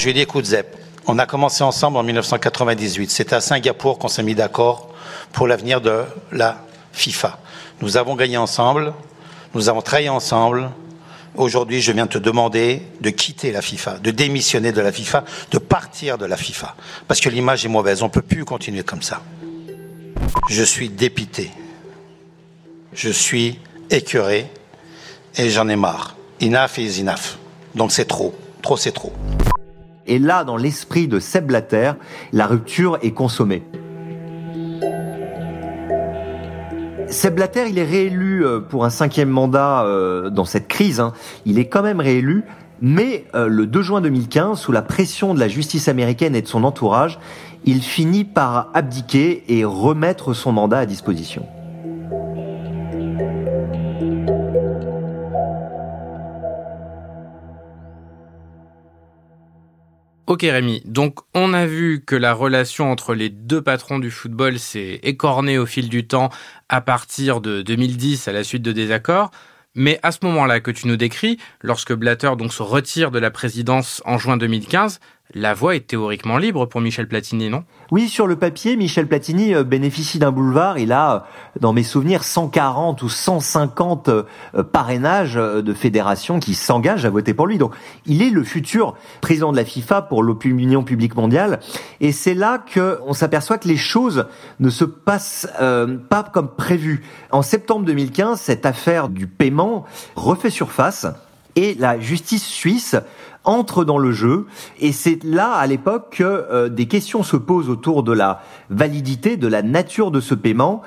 Je 0.00 0.04
lui 0.04 0.10
ai 0.10 0.14
dit 0.14 0.20
«Écoute 0.22 0.46
Zepp, 0.46 0.76
on 1.06 1.16
a 1.20 1.26
commencé 1.26 1.62
ensemble 1.62 1.96
en 1.96 2.02
1998. 2.02 3.08
C'est 3.12 3.32
à 3.32 3.40
Singapour 3.40 4.00
qu'on 4.00 4.08
s'est 4.08 4.24
mis 4.24 4.34
d'accord 4.34 4.92
pour 5.32 5.46
l'avenir 5.46 5.80
de 5.80 6.02
la 6.32 6.64
FIFA. 6.90 7.38
Nous 7.82 7.96
avons 7.96 8.16
gagné 8.16 8.36
ensemble, 8.36 8.94
nous 9.54 9.68
avons 9.68 9.80
travaillé 9.80 10.08
ensemble, 10.08 10.70
Aujourd'hui, 11.34 11.80
je 11.80 11.92
viens 11.92 12.06
te 12.06 12.18
demander 12.18 12.82
de 13.00 13.08
quitter 13.08 13.52
la 13.52 13.62
FIFA, 13.62 13.98
de 13.98 14.10
démissionner 14.10 14.70
de 14.70 14.82
la 14.82 14.92
FIFA, 14.92 15.24
de 15.50 15.58
partir 15.58 16.18
de 16.18 16.26
la 16.26 16.36
FIFA. 16.36 16.76
Parce 17.08 17.20
que 17.20 17.30
l'image 17.30 17.64
est 17.64 17.70
mauvaise. 17.70 18.02
On 18.02 18.06
ne 18.06 18.10
peut 18.10 18.20
plus 18.22 18.44
continuer 18.44 18.82
comme 18.82 19.00
ça. 19.00 19.22
Je 20.50 20.62
suis 20.62 20.90
dépité. 20.90 21.50
Je 22.92 23.08
suis 23.08 23.58
écœuré. 23.90 24.46
Et 25.38 25.48
j'en 25.48 25.68
ai 25.70 25.76
marre. 25.76 26.16
Enough 26.42 26.76
is 26.76 27.00
enough. 27.00 27.38
Donc 27.74 27.92
c'est 27.92 28.04
trop. 28.04 28.34
Trop, 28.60 28.76
c'est 28.76 28.92
trop. 28.92 29.14
Et 30.06 30.18
là, 30.18 30.44
dans 30.44 30.58
l'esprit 30.58 31.08
de 31.08 31.18
Seb 31.18 31.46
Blatter, 31.46 31.92
la 32.34 32.46
rupture 32.46 32.98
est 33.02 33.12
consommée. 33.12 33.62
Seb 37.12 37.34
Blatter, 37.34 37.68
il 37.68 37.78
est 37.78 37.84
réélu 37.84 38.44
euh, 38.44 38.60
pour 38.60 38.86
un 38.86 38.90
cinquième 38.90 39.28
mandat 39.28 39.84
euh, 39.84 40.30
dans 40.30 40.46
cette 40.46 40.66
crise. 40.66 40.98
Hein. 40.98 41.12
Il 41.44 41.58
est 41.58 41.66
quand 41.66 41.82
même 41.82 42.00
réélu, 42.00 42.44
mais 42.80 43.26
euh, 43.34 43.48
le 43.48 43.66
2 43.66 43.82
juin 43.82 44.00
2015, 44.00 44.58
sous 44.58 44.72
la 44.72 44.80
pression 44.80 45.34
de 45.34 45.40
la 45.40 45.48
justice 45.48 45.88
américaine 45.88 46.34
et 46.34 46.42
de 46.42 46.48
son 46.48 46.64
entourage, 46.64 47.18
il 47.64 47.82
finit 47.82 48.24
par 48.24 48.70
abdiquer 48.72 49.44
et 49.48 49.64
remettre 49.64 50.32
son 50.32 50.52
mandat 50.52 50.78
à 50.78 50.86
disposition. 50.86 51.46
Ok 60.32 60.44
Rémi, 60.44 60.80
donc 60.86 61.18
on 61.34 61.52
a 61.52 61.66
vu 61.66 62.02
que 62.06 62.16
la 62.16 62.32
relation 62.32 62.90
entre 62.90 63.12
les 63.12 63.28
deux 63.28 63.60
patrons 63.60 63.98
du 63.98 64.10
football 64.10 64.58
s'est 64.58 64.98
écornée 65.02 65.58
au 65.58 65.66
fil 65.66 65.90
du 65.90 66.06
temps 66.06 66.30
à 66.70 66.80
partir 66.80 67.42
de 67.42 67.60
2010 67.60 68.28
à 68.28 68.32
la 68.32 68.42
suite 68.42 68.62
de 68.62 68.72
désaccords. 68.72 69.30
Mais 69.74 70.00
à 70.02 70.10
ce 70.10 70.20
moment-là 70.22 70.60
que 70.60 70.70
tu 70.70 70.88
nous 70.88 70.96
décris, 70.96 71.36
lorsque 71.60 71.92
Blatter 71.92 72.30
donc 72.38 72.54
se 72.54 72.62
retire 72.62 73.10
de 73.10 73.18
la 73.18 73.30
présidence 73.30 74.00
en 74.06 74.16
juin 74.16 74.38
2015, 74.38 75.00
la 75.34 75.54
voie 75.54 75.76
est 75.76 75.86
théoriquement 75.86 76.38
libre 76.38 76.66
pour 76.66 76.80
Michel 76.80 77.08
Platini, 77.08 77.48
non? 77.48 77.64
Oui, 77.90 78.08
sur 78.08 78.26
le 78.26 78.36
papier, 78.36 78.76
Michel 78.76 79.06
Platini 79.06 79.54
euh, 79.54 79.64
bénéficie 79.64 80.18
d'un 80.18 80.32
boulevard. 80.32 80.78
Il 80.78 80.92
a, 80.92 81.14
euh, 81.14 81.18
dans 81.60 81.72
mes 81.72 81.82
souvenirs, 81.82 82.24
140 82.24 83.02
ou 83.02 83.08
150 83.08 84.08
euh, 84.08 84.22
parrainages 84.72 85.34
de 85.34 85.72
fédérations 85.74 86.38
qui 86.38 86.54
s'engagent 86.54 87.04
à 87.04 87.10
voter 87.10 87.34
pour 87.34 87.46
lui. 87.46 87.58
Donc, 87.58 87.74
il 88.06 88.22
est 88.22 88.30
le 88.30 88.44
futur 88.44 88.94
président 89.20 89.52
de 89.52 89.56
la 89.56 89.64
FIFA 89.64 90.02
pour 90.02 90.22
l'opinion 90.22 90.84
publique 90.84 91.16
mondiale. 91.16 91.60
Et 92.00 92.12
c'est 92.12 92.34
là 92.34 92.58
que 92.58 92.98
on 93.06 93.12
s'aperçoit 93.12 93.58
que 93.58 93.68
les 93.68 93.76
choses 93.76 94.26
ne 94.60 94.70
se 94.70 94.84
passent 94.84 95.48
pas 96.08 96.22
comme 96.22 96.48
prévu. 96.48 97.02
En 97.30 97.42
septembre 97.42 97.84
2015, 97.84 98.40
cette 98.40 98.66
affaire 98.66 99.08
du 99.08 99.26
paiement 99.26 99.84
refait 100.16 100.50
surface 100.50 101.06
et 101.56 101.74
la 101.74 101.98
justice 101.98 102.44
suisse 102.44 102.96
entre 103.44 103.84
dans 103.84 103.98
le 103.98 104.12
jeu. 104.12 104.46
Et 104.80 104.92
c'est 104.92 105.22
là, 105.24 105.52
à 105.52 105.66
l'époque, 105.66 106.16
que 106.18 106.22
euh, 106.22 106.68
des 106.68 106.86
questions 106.86 107.22
se 107.22 107.36
posent 107.36 107.68
autour 107.68 108.02
de 108.02 108.12
la 108.12 108.42
validité, 108.70 109.36
de 109.36 109.48
la 109.48 109.62
nature 109.62 110.10
de 110.10 110.20
ce 110.20 110.34
paiement. 110.34 110.82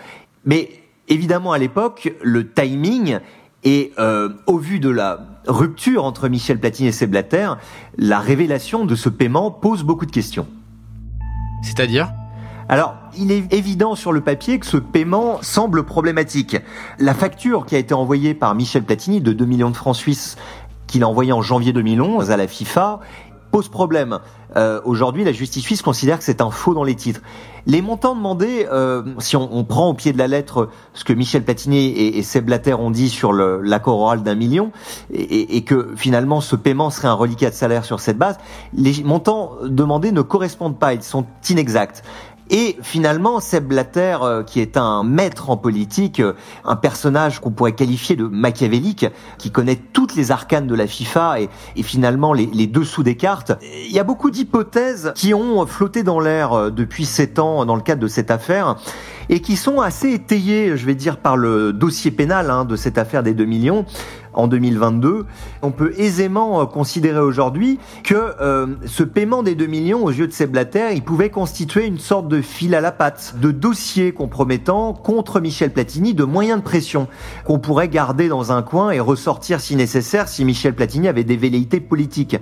Mais 0.46 0.70
évidemment, 1.08 1.52
à 1.52 1.58
l'époque, 1.58 2.14
le 2.22 2.50
timing 2.50 3.20
et 3.64 3.92
euh, 3.98 4.30
au 4.46 4.58
vu 4.58 4.80
de 4.80 4.90
la 4.90 5.26
rupture 5.48 6.06
entre 6.06 6.30
Michel 6.30 6.60
Platini 6.60 6.90
et 6.90 6.92
Seblater, 6.92 7.54
la 7.98 8.20
révélation 8.20 8.86
de 8.86 8.96
ce 8.96 9.10
paiement 9.10 9.52
pose 9.52 9.84
beaucoup 9.84 10.06
de 10.06 10.12
questions. 10.12 10.48
C'est-à-dire? 11.64 12.14
Alors, 12.68 12.96
il 13.16 13.32
est 13.32 13.54
évident 13.54 13.94
sur 13.94 14.12
le 14.12 14.22
papier 14.22 14.58
que 14.58 14.66
ce 14.66 14.78
paiement 14.78 15.38
semble 15.44 15.84
problématique. 15.84 16.58
La 16.98 17.14
facture 17.14 17.66
qui 17.68 17.76
a 17.76 17.78
été 17.78 17.94
envoyée 17.94 18.34
par 18.34 18.56
Michel 18.56 18.84
Platini 18.84 19.22
de 19.22 19.34
2 19.34 19.46
millions 19.46 19.70
de 19.70 19.76
francs 19.76 19.96
suisses 19.96 20.36
qu'il 20.88 21.04
a 21.04 21.08
envoyé 21.08 21.32
en 21.32 21.42
janvier 21.42 21.74
2011 21.74 22.32
à 22.32 22.38
la 22.38 22.48
FIFA 22.48 23.02
pose 23.52 23.70
problème. 23.70 24.20
Euh, 24.58 24.82
Aujourd'hui, 24.84 25.24
la 25.24 25.32
justice 25.32 25.64
suisse 25.64 25.82
considère 25.82 26.18
que 26.18 26.26
c'est 26.26 26.42
un 26.42 26.50
faux 26.50 26.74
dans 26.74 26.84
les 26.84 26.96
titres. 26.96 27.22
Les 27.68 27.82
montants 27.82 28.14
demandés, 28.16 28.68
euh, 28.70 29.02
si 29.20 29.38
on, 29.38 29.50
on, 29.56 29.64
prend 29.64 29.90
au 29.90 29.94
pied 29.94 30.12
de 30.12 30.18
la 30.18 30.28
lettre 30.28 30.70
ce 30.94 31.06
que 31.06 31.14
Michel 31.14 31.44
Platini 31.44 31.86
et, 31.86 32.18
et 32.18 32.24
Seb 32.24 32.46
Blatter 32.46 32.74
ont 32.74 32.92
dit 32.92 33.10
sur 33.10 33.32
l'accord 33.32 34.00
oral 34.00 34.24
d'un 34.24 34.36
million, 34.36 34.72
et, 35.14 35.56
et, 35.56 35.64
que 35.64 35.94
finalement 35.96 36.42
ce 36.42 36.58
paiement 36.58 36.90
serait 36.90 37.08
un 37.08 37.14
reliquat 37.14 37.50
de 37.50 37.56
salaire 37.56 37.86
sur 37.86 38.02
cette 38.02 38.18
base, 38.18 38.38
les 38.74 39.04
montants 39.04 39.54
demandés 39.64 40.12
ne 40.12 40.22
correspondent 40.22 40.78
pas, 40.78 40.94
ils 40.94 41.02
sont 41.02 41.26
inexacts. 41.50 42.04
Et 42.50 42.78
finalement, 42.82 43.40
Seb 43.40 43.68
Blatter, 43.68 44.18
euh, 44.22 44.44
qui 44.44 44.60
est 44.60 44.78
un 44.78 45.04
maître 45.04 45.50
en 45.50 45.58
politique, 45.58 46.20
euh, 46.20 46.34
un 46.64 46.76
personnage 46.76 47.40
qu'on 47.40 47.52
pourrait 47.52 47.74
qualifier 47.74 48.16
de 48.16 48.26
machiavélique, 48.26 49.08
qui 49.38 49.52
connaît 49.52 49.76
toutes 49.76 50.16
les 50.16 50.32
arcanes 50.32 50.68
de 50.68 50.76
la 50.76 50.86
FIFA 50.86 51.42
et, 51.42 51.50
finalement 51.84 52.34
les, 52.34 52.48
les, 52.48 52.68
dessous 52.68 53.04
des 53.04 53.16
cartes, 53.16 53.54
il 53.62 53.92
y 53.92 54.00
a 54.00 54.04
beaucoup 54.04 54.32
d'hypothèses 54.32 55.12
qui 55.16 55.34
ont 55.34 55.66
flotté 55.66 56.04
dans 56.04 56.20
l'air 56.20 56.54
euh, 56.54 56.70
depuis 56.70 57.06
sept 57.06 57.40
ans 57.40 57.66
dans 57.66 57.76
le 57.76 57.82
cadre 57.82 58.02
de 58.02 58.08
cette 58.08 58.32
affaire 58.32 58.76
et 59.30 59.40
qui 59.40 59.56
sont 59.56 59.82
assez 59.82 60.14
étayées, 60.14 60.78
je 60.78 60.86
vais 60.86 60.96
dire, 60.96 61.18
par 61.18 61.38
le 61.38 61.74
dossier 61.74 62.12
pénal 62.12 62.52
hein, 62.52 62.66
de 62.66 62.76
cette 62.76 62.98
affaire 62.98 63.24
des 63.24 63.34
2 63.34 63.46
millions 63.46 63.86
en 64.36 64.48
2022, 64.48 65.26
on 65.62 65.72
peut 65.72 65.94
aisément 65.98 66.62
euh, 66.62 66.66
considérer 66.66 67.20
aujourd'hui 67.20 67.80
que 68.04 68.34
euh, 68.42 68.68
ce 68.86 69.04
paiement 69.04 69.44
des 69.44 69.56
2 69.56 69.66
millions 69.66 70.04
aux 70.04 70.12
yeux 70.12 70.28
de 70.28 70.34
ces 70.34 70.46
il 70.94 71.04
pouvait 71.04 71.30
constituer 71.30 71.86
une 71.86 72.00
sorte 72.00 72.28
de 72.28 72.42
fil 72.42 72.76
à 72.76 72.82
la 72.82 72.92
patte, 72.92 73.36
de 73.42 73.52
dossier 73.52 74.12
compromettant 74.12 74.94
contre 74.94 75.40
Michel 75.40 75.72
Platini, 75.72 76.14
de 76.14 76.24
moyens 76.24 76.60
de 76.60 76.64
pression 76.64 77.08
qu'on 77.44 77.60
pourrait 77.60 77.90
garder 77.90 78.28
dans 78.28 78.52
un 78.52 78.62
coin 78.62 78.92
et 78.92 79.00
ressortir 79.00 79.60
si 79.60 79.76
nécessaire 79.76 80.28
si 80.28 80.46
Michel 80.46 80.74
Platini 80.74 81.08
avait 81.08 81.24
des 81.24 81.38
velléités 81.38 81.80
politiques. 81.80 82.38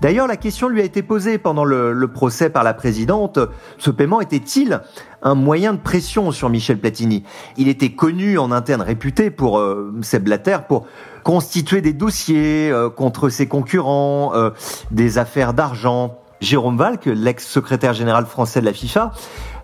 D'ailleurs, 0.00 0.28
la 0.28 0.36
question 0.36 0.68
lui 0.68 0.80
a 0.80 0.84
été 0.84 1.02
posée 1.02 1.38
pendant 1.38 1.64
le, 1.64 2.08
procès 2.08 2.50
par 2.50 2.62
la 2.62 2.72
présidente. 2.72 3.38
Ce 3.78 3.90
paiement 3.90 4.20
était-il 4.20 4.80
un 5.22 5.34
moyen 5.34 5.74
de 5.74 5.78
pression 5.78 6.30
sur 6.30 6.48
Michel 6.48 6.78
Platini? 6.78 7.24
Il 7.56 7.68
était 7.68 7.90
connu 7.90 8.38
en 8.38 8.52
interne, 8.52 8.80
réputé 8.80 9.30
pour 9.30 9.58
euh, 9.58 9.92
Seb 10.02 10.24
Blatter, 10.24 10.58
pour 10.68 10.86
constituer 11.24 11.80
des 11.80 11.92
dossiers 11.92 12.70
euh, 12.70 12.88
contre 12.90 13.28
ses 13.28 13.48
concurrents, 13.48 14.32
euh, 14.34 14.50
des 14.90 15.18
affaires 15.18 15.52
d'argent. 15.52 16.18
Jérôme 16.40 16.76
Valk, 16.76 17.06
l'ex-secrétaire 17.06 17.94
général 17.94 18.24
français 18.26 18.60
de 18.60 18.64
la 18.64 18.72
FIFA, 18.72 19.12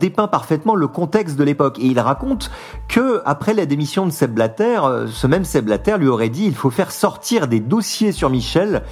dépeint 0.01 0.27
parfaitement 0.27 0.75
le 0.75 0.89
contexte 0.89 1.37
de 1.37 1.45
l'époque 1.45 1.79
et 1.79 1.87
il 1.87 2.01
raconte 2.01 2.51
que 2.89 3.23
après 3.25 3.55
la 3.55 3.65
démission 3.65 4.07
de 4.07 4.11
Seb 4.11 4.35
Blatter, 4.35 4.81
euh, 4.83 5.07
ce 5.07 5.27
même 5.27 5.45
Seb 5.45 5.67
Blatter 5.67 5.97
lui 5.99 6.09
aurait 6.09 6.31
dit 6.31 6.47
il 6.47 6.55
faut 6.55 6.71
faire 6.71 6.91
sortir 6.91 7.47
des 7.47 7.61
dossiers 7.61 8.13
sur 8.13 8.29
Michel 8.29 8.83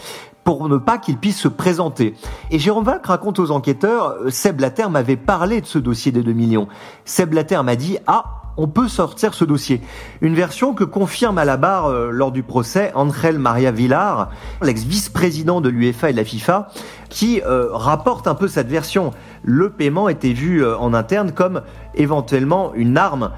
pour 0.44 0.68
ne 0.68 0.76
pas 0.76 0.98
qu'il 0.98 1.18
puisse 1.18 1.38
se 1.38 1.48
présenter. 1.48 2.14
Et 2.50 2.58
Jérôme 2.58 2.84
Valk 2.84 3.06
raconte 3.06 3.38
aux 3.38 3.50
enquêteurs, 3.50 4.16
euh, 4.22 4.30
Seb 4.30 4.56
Blatter 4.56 4.88
m'avait 4.88 5.16
parlé 5.16 5.60
de 5.60 5.66
ce 5.66 5.78
dossier 5.78 6.12
des 6.12 6.22
2 6.22 6.32
millions. 6.32 6.68
Seb 7.04 7.30
Blatter 7.30 7.60
m'a 7.62 7.76
dit, 7.76 7.98
ah, 8.06 8.24
on 8.56 8.68
peut 8.68 8.88
sortir 8.88 9.32
ce 9.32 9.44
dossier. 9.44 9.80
Une 10.20 10.34
version 10.34 10.74
que 10.74 10.84
confirme 10.84 11.38
à 11.38 11.44
la 11.44 11.56
barre 11.56 11.86
euh, 11.86 12.10
lors 12.10 12.32
du 12.32 12.42
procès 12.42 12.92
Angel 12.94 13.38
Maria 13.38 13.70
Villar, 13.70 14.30
l'ex-vice-président 14.60 15.60
de 15.60 15.68
l'UEFA 15.68 16.10
et 16.10 16.12
de 16.12 16.18
la 16.18 16.24
FIFA, 16.24 16.68
qui 17.08 17.40
euh, 17.42 17.68
rapporte 17.72 18.26
un 18.26 18.34
peu 18.34 18.48
cette 18.48 18.68
version. 18.68 19.12
Le 19.42 19.70
paiement 19.70 20.08
était 20.08 20.32
vu 20.32 20.64
en 20.66 20.92
interne 20.92 21.32
comme 21.32 21.62
éventuellement 21.94 22.72
une 22.74 22.98
arme 22.98 23.30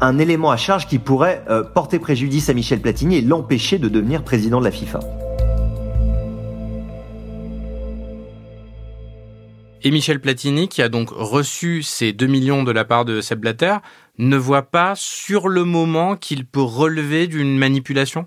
un 0.00 0.18
élément 0.18 0.50
à 0.50 0.56
charge 0.56 0.86
qui 0.88 0.98
pourrait 0.98 1.42
porter 1.72 1.98
préjudice 1.98 2.50
à 2.50 2.54
Michel 2.54 2.80
Platini 2.80 3.16
et 3.16 3.20
l'empêcher 3.22 3.78
de 3.78 3.88
devenir 3.88 4.24
président 4.24 4.58
de 4.58 4.64
la 4.64 4.70
FIFA. 4.70 5.00
Et 9.86 9.92
Michel 9.92 10.18
Platini, 10.18 10.66
qui 10.66 10.82
a 10.82 10.88
donc 10.88 11.10
reçu 11.10 11.84
ces 11.84 12.12
2 12.12 12.26
millions 12.26 12.64
de 12.64 12.72
la 12.72 12.84
part 12.84 13.04
de 13.04 13.20
Seb 13.20 13.38
Blatter, 13.38 13.76
ne 14.18 14.36
voit 14.36 14.62
pas 14.62 14.94
sur 14.96 15.46
le 15.46 15.62
moment 15.62 16.16
qu'il 16.16 16.44
peut 16.44 16.60
relever 16.60 17.28
d'une 17.28 17.56
manipulation? 17.56 18.26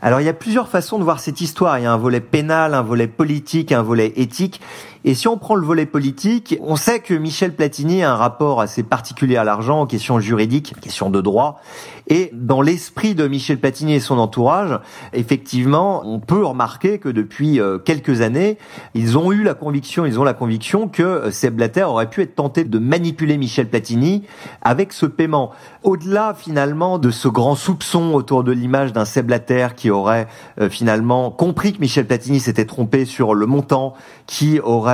Alors 0.00 0.22
il 0.22 0.24
y 0.24 0.30
a 0.30 0.32
plusieurs 0.32 0.70
façons 0.70 0.98
de 0.98 1.04
voir 1.04 1.20
cette 1.20 1.42
histoire. 1.42 1.78
Il 1.78 1.82
y 1.82 1.84
a 1.84 1.92
un 1.92 1.98
volet 1.98 2.22
pénal, 2.22 2.72
un 2.72 2.80
volet 2.80 3.08
politique, 3.08 3.72
un 3.72 3.82
volet 3.82 4.14
éthique. 4.16 4.62
Et 5.04 5.14
si 5.14 5.28
on 5.28 5.38
prend 5.38 5.54
le 5.54 5.64
volet 5.64 5.86
politique, 5.86 6.58
on 6.60 6.76
sait 6.76 7.00
que 7.00 7.14
Michel 7.14 7.54
Platini 7.54 8.02
a 8.02 8.12
un 8.12 8.16
rapport 8.16 8.60
assez 8.60 8.82
particulier 8.82 9.36
à 9.36 9.44
l'argent, 9.44 9.82
aux 9.82 9.86
questions 9.86 10.20
juridiques, 10.20 10.74
aux 10.76 10.80
questions 10.80 11.08
de 11.08 11.22
droit. 11.22 11.60
Et 12.08 12.30
dans 12.34 12.60
l'esprit 12.60 13.14
de 13.14 13.26
Michel 13.28 13.58
Platini 13.58 13.94
et 13.94 14.00
son 14.00 14.18
entourage, 14.18 14.78
effectivement, 15.12 16.02
on 16.04 16.18
peut 16.18 16.44
remarquer 16.44 16.98
que 16.98 17.08
depuis 17.08 17.60
euh, 17.60 17.78
quelques 17.78 18.20
années, 18.20 18.58
ils 18.94 19.16
ont 19.16 19.30
eu 19.30 19.44
la 19.44 19.54
conviction, 19.54 20.04
ils 20.04 20.18
ont 20.18 20.24
la 20.24 20.34
conviction 20.34 20.88
que 20.88 21.02
euh, 21.02 21.30
Seb 21.30 21.54
Blatter 21.54 21.84
aurait 21.84 22.10
pu 22.10 22.22
être 22.22 22.34
tenté 22.34 22.64
de 22.64 22.78
manipuler 22.80 23.38
Michel 23.38 23.68
Platini 23.68 24.24
avec 24.60 24.92
ce 24.92 25.06
paiement. 25.06 25.52
Au-delà 25.84 26.34
finalement 26.36 26.98
de 26.98 27.12
ce 27.12 27.28
grand 27.28 27.54
soupçon 27.54 28.12
autour 28.12 28.42
de 28.42 28.50
l'image 28.50 28.92
d'un 28.92 29.04
Seb 29.04 29.26
Blatter 29.26 29.68
qui 29.76 29.90
aurait 29.90 30.26
euh, 30.60 30.68
finalement 30.68 31.30
compris 31.30 31.72
que 31.72 31.78
Michel 31.78 32.06
Platini 32.06 32.40
s'était 32.40 32.66
trompé 32.66 33.04
sur 33.04 33.34
le 33.34 33.46
montant, 33.46 33.94
qui 34.26 34.58
aurait 34.58 34.89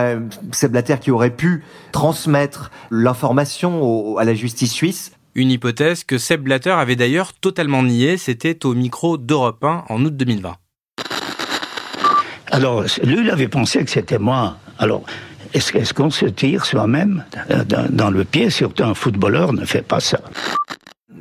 Seb 0.52 0.72
Blatter 0.72 0.96
qui 1.00 1.10
aurait 1.10 1.30
pu 1.30 1.62
transmettre 1.92 2.70
l'information 2.90 4.16
à 4.16 4.24
la 4.24 4.34
justice 4.34 4.72
suisse, 4.72 5.12
une 5.34 5.50
hypothèse 5.50 6.02
que 6.02 6.16
Seb 6.16 6.42
Blatter 6.42 6.70
avait 6.70 6.96
d'ailleurs 6.96 7.34
totalement 7.34 7.82
niée, 7.82 8.16
c'était 8.16 8.64
au 8.64 8.74
micro 8.74 9.18
d'Europe 9.18 9.62
1 9.62 9.84
en 9.88 10.04
août 10.04 10.16
2020. 10.16 10.56
Alors, 12.50 12.84
lui, 13.02 13.20
il 13.20 13.30
avait 13.30 13.48
pensé 13.48 13.84
que 13.84 13.90
c'était 13.90 14.18
moi. 14.18 14.56
Alors, 14.78 15.04
est-ce 15.52 15.92
qu'on 15.92 16.10
se 16.10 16.26
tire 16.26 16.64
soi-même 16.64 17.24
dans 17.90 18.10
le 18.10 18.24
pied 18.24 18.50
Surtout 18.50 18.84
un 18.84 18.94
footballeur 18.94 19.52
ne 19.52 19.64
fait 19.64 19.82
pas 19.82 20.00
ça 20.00 20.20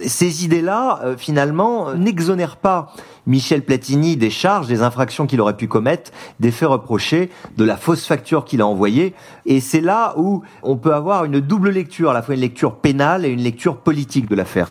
ces 0.05 0.45
idées-là, 0.45 0.99
euh, 1.03 1.17
finalement, 1.17 1.93
n'exonèrent 1.93 2.57
pas 2.57 2.93
Michel 3.27 3.63
Platini 3.63 4.17
des 4.17 4.29
charges, 4.29 4.67
des 4.67 4.81
infractions 4.81 5.25
qu'il 5.25 5.41
aurait 5.41 5.57
pu 5.57 5.67
commettre, 5.67 6.11
des 6.39 6.51
faits 6.51 6.69
reprochés, 6.69 7.29
de 7.57 7.63
la 7.63 7.77
fausse 7.77 8.05
facture 8.05 8.45
qu'il 8.45 8.61
a 8.61 8.67
envoyée. 8.67 9.13
Et 9.45 9.59
c'est 9.59 9.81
là 9.81 10.13
où 10.17 10.43
on 10.63 10.75
peut 10.75 10.93
avoir 10.93 11.25
une 11.25 11.39
double 11.39 11.69
lecture, 11.69 12.11
à 12.11 12.13
la 12.13 12.21
fois 12.21 12.35
une 12.35 12.41
lecture 12.41 12.75
pénale 12.75 13.25
et 13.25 13.29
une 13.29 13.41
lecture 13.41 13.77
politique 13.77 14.29
de 14.29 14.35
l'affaire. 14.35 14.69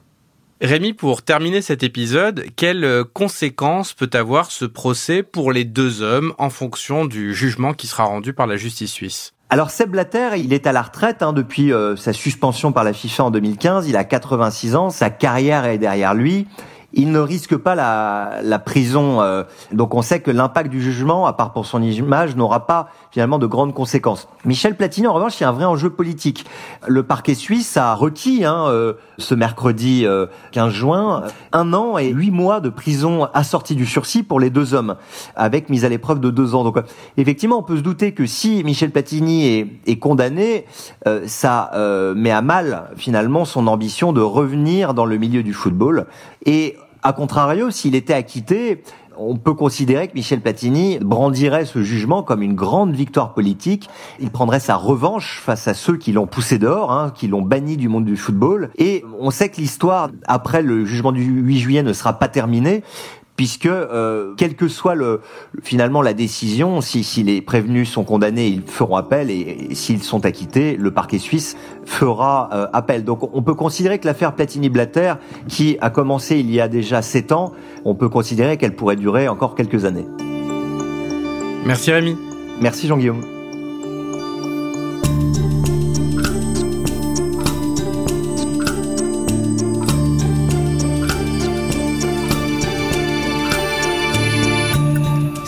Rémi, 0.64 0.94
pour 0.94 1.20
terminer 1.20 1.60
cet 1.60 1.82
épisode, 1.82 2.46
quelles 2.56 3.04
conséquences 3.12 3.92
peut 3.92 4.08
avoir 4.14 4.50
ce 4.50 4.64
procès 4.64 5.22
pour 5.22 5.52
les 5.52 5.64
deux 5.64 6.00
hommes 6.00 6.32
en 6.38 6.48
fonction 6.48 7.04
du 7.04 7.34
jugement 7.34 7.74
qui 7.74 7.86
sera 7.86 8.04
rendu 8.04 8.32
par 8.32 8.46
la 8.46 8.56
justice 8.56 8.90
suisse? 8.90 9.34
Alors 9.50 9.68
Seb 9.68 9.90
Blatter, 9.90 10.30
il 10.38 10.54
est 10.54 10.66
à 10.66 10.72
la 10.72 10.80
retraite 10.80 11.22
hein, 11.22 11.34
depuis 11.34 11.70
euh, 11.70 11.96
sa 11.96 12.14
suspension 12.14 12.72
par 12.72 12.82
la 12.82 12.94
FIFA 12.94 13.24
en 13.24 13.30
2015. 13.30 13.90
Il 13.90 13.96
a 13.98 14.04
86 14.04 14.74
ans, 14.74 14.88
sa 14.88 15.10
carrière 15.10 15.66
est 15.66 15.76
derrière 15.76 16.14
lui 16.14 16.46
il 16.94 17.10
ne 17.10 17.18
risque 17.18 17.56
pas 17.56 17.74
la, 17.74 18.38
la 18.42 18.58
prison. 18.58 19.20
Euh, 19.20 19.42
donc 19.72 19.94
on 19.94 20.02
sait 20.02 20.20
que 20.20 20.30
l'impact 20.30 20.70
du 20.70 20.80
jugement, 20.80 21.26
à 21.26 21.32
part 21.32 21.52
pour 21.52 21.66
son 21.66 21.82
image, 21.82 22.36
n'aura 22.36 22.66
pas 22.66 22.88
finalement 23.10 23.38
de 23.38 23.46
grandes 23.46 23.74
conséquences. 23.74 24.28
Michel 24.44 24.76
Platini, 24.76 25.06
en 25.06 25.12
revanche, 25.12 25.38
il 25.40 25.42
y 25.42 25.46
a 25.46 25.48
un 25.48 25.52
vrai 25.52 25.64
enjeu 25.64 25.90
politique. 25.90 26.46
Le 26.86 27.02
parquet 27.02 27.34
suisse 27.34 27.76
a 27.76 27.94
requis 27.94 28.44
hein, 28.44 28.66
euh, 28.68 28.94
ce 29.18 29.34
mercredi 29.34 30.06
15 30.52 30.68
euh, 30.68 30.70
juin 30.70 31.24
un 31.52 31.72
an 31.72 31.98
et 31.98 32.08
huit 32.08 32.30
mois 32.30 32.60
de 32.60 32.68
prison 32.68 33.28
assortie 33.34 33.74
du 33.74 33.86
sursis 33.86 34.22
pour 34.22 34.38
les 34.38 34.50
deux 34.50 34.74
hommes, 34.74 34.96
avec 35.34 35.68
mise 35.68 35.84
à 35.84 35.88
l'épreuve 35.88 36.20
de 36.20 36.30
deux 36.30 36.54
ans. 36.54 36.62
Donc 36.62 36.78
effectivement, 37.16 37.58
on 37.58 37.62
peut 37.62 37.76
se 37.76 37.82
douter 37.82 38.12
que 38.12 38.26
si 38.26 38.62
Michel 38.64 38.90
Platini 38.90 39.46
est, 39.46 39.66
est 39.86 39.98
condamné, 39.98 40.66
ça 41.26 41.70
met 42.14 42.30
à 42.30 42.42
mal 42.42 42.90
finalement 42.96 43.44
son 43.44 43.66
ambition 43.66 44.12
de 44.12 44.20
revenir 44.20 44.94
dans 44.94 45.06
le 45.06 45.16
milieu 45.16 45.42
du 45.42 45.52
football. 45.52 46.06
Et 46.46 46.76
a 47.04 47.12
contrario, 47.12 47.70
s'il 47.70 47.94
était 47.94 48.14
acquitté, 48.14 48.82
on 49.18 49.36
peut 49.36 49.52
considérer 49.54 50.08
que 50.08 50.14
Michel 50.14 50.40
Platini 50.40 50.98
brandirait 50.98 51.66
ce 51.66 51.82
jugement 51.82 52.22
comme 52.22 52.42
une 52.42 52.54
grande 52.54 52.94
victoire 52.94 53.34
politique. 53.34 53.88
Il 54.20 54.30
prendrait 54.30 54.58
sa 54.58 54.76
revanche 54.76 55.40
face 55.44 55.68
à 55.68 55.74
ceux 55.74 55.98
qui 55.98 56.12
l'ont 56.12 56.26
poussé 56.26 56.58
dehors, 56.58 56.92
hein, 56.92 57.12
qui 57.14 57.28
l'ont 57.28 57.42
banni 57.42 57.76
du 57.76 57.88
monde 57.88 58.06
du 58.06 58.16
football. 58.16 58.70
Et 58.76 59.04
on 59.20 59.30
sait 59.30 59.50
que 59.50 59.56
l'histoire, 59.58 60.10
après 60.26 60.62
le 60.62 60.86
jugement 60.86 61.12
du 61.12 61.22
8 61.22 61.58
juillet, 61.58 61.82
ne 61.82 61.92
sera 61.92 62.14
pas 62.14 62.28
terminée 62.28 62.82
puisque 63.36 63.66
euh, 63.66 64.34
quelle 64.36 64.54
que 64.54 64.68
soit 64.68 64.94
le 64.94 65.20
finalement 65.62 66.02
la 66.02 66.14
décision, 66.14 66.80
si, 66.80 67.04
si 67.04 67.22
les 67.22 67.42
prévenus 67.42 67.90
sont 67.90 68.04
condamnés, 68.04 68.46
ils 68.46 68.62
feront 68.62 68.96
appel 68.96 69.30
et, 69.30 69.74
s'ils 69.74 70.02
sont 70.02 70.24
acquittés, 70.24 70.76
le 70.76 70.90
parquet 70.90 71.18
suisse 71.18 71.56
fera 71.84 72.48
euh, 72.52 72.66
appel. 72.72 73.04
Donc 73.04 73.34
on 73.34 73.42
peut 73.42 73.54
considérer 73.54 73.98
que 73.98 74.06
l'affaire 74.06 74.34
Platini-Blatter, 74.34 75.14
qui 75.48 75.76
a 75.80 75.90
commencé 75.90 76.38
il 76.38 76.50
y 76.50 76.60
a 76.60 76.68
déjà 76.68 77.02
sept 77.02 77.32
ans, 77.32 77.52
on 77.84 77.94
peut 77.94 78.08
considérer 78.08 78.56
qu'elle 78.56 78.76
pourrait 78.76 78.96
durer 78.96 79.28
encore 79.28 79.54
quelques 79.54 79.84
années. 79.84 80.06
Merci 81.66 81.92
Rémi. 81.92 82.16
Merci 82.60 82.86
Jean-Guillaume. 82.86 83.33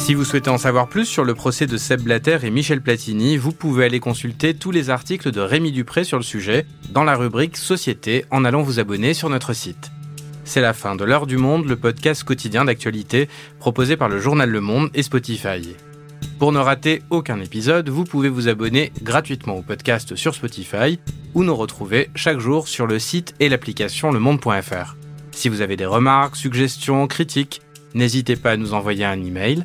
Si 0.07 0.14
vous 0.14 0.25
souhaitez 0.25 0.51
en 0.51 0.57
savoir 0.57 0.87
plus 0.87 1.05
sur 1.05 1.25
le 1.25 1.35
procès 1.35 1.66
de 1.66 1.77
Seb 1.77 2.03
Blatter 2.03 2.38
et 2.45 2.51
Michel 2.51 2.81
Platini, 2.81 3.37
vous 3.37 3.51
pouvez 3.51 3.87
aller 3.87 3.99
consulter 3.99 4.55
tous 4.55 4.71
les 4.71 4.88
articles 4.88 5.33
de 5.33 5.40
Rémi 5.40 5.73
Dupré 5.73 6.05
sur 6.05 6.16
le 6.16 6.23
sujet 6.23 6.64
dans 6.90 7.03
la 7.03 7.16
rubrique 7.16 7.57
Société 7.57 8.25
en 8.31 8.45
allant 8.45 8.62
vous 8.62 8.79
abonner 8.79 9.14
sur 9.14 9.29
notre 9.31 9.53
site. 9.53 9.90
C'est 10.45 10.61
la 10.61 10.75
fin 10.75 10.95
de 10.95 11.03
L'heure 11.03 11.27
du 11.27 11.38
monde, 11.38 11.66
le 11.66 11.75
podcast 11.75 12.23
quotidien 12.23 12.66
d'actualité 12.66 13.29
proposé 13.59 13.97
par 13.97 14.09
le 14.09 14.21
journal 14.21 14.49
Le 14.49 14.61
Monde 14.61 14.90
et 14.95 15.03
Spotify. 15.03 15.75
Pour 16.38 16.53
ne 16.53 16.61
rater 16.61 17.03
aucun 17.11 17.40
épisode, 17.40 17.88
vous 17.88 18.05
pouvez 18.05 18.29
vous 18.29 18.47
abonner 18.47 18.92
gratuitement 19.03 19.57
au 19.57 19.62
podcast 19.62 20.14
sur 20.14 20.37
Spotify 20.37 21.01
ou 21.35 21.42
nous 21.42 21.57
retrouver 21.57 22.11
chaque 22.14 22.38
jour 22.38 22.69
sur 22.69 22.87
le 22.87 23.01
site 23.01 23.35
et 23.40 23.49
l'application 23.49 24.12
lemonde.fr. 24.12 24.95
Si 25.33 25.49
vous 25.49 25.62
avez 25.62 25.77
des 25.77 25.85
remarques, 25.85 26.37
suggestions, 26.37 27.09
critiques, 27.09 27.61
n'hésitez 27.95 28.37
pas 28.37 28.53
à 28.53 28.57
nous 28.57 28.73
envoyer 28.73 29.05
un 29.05 29.21
email 29.21 29.64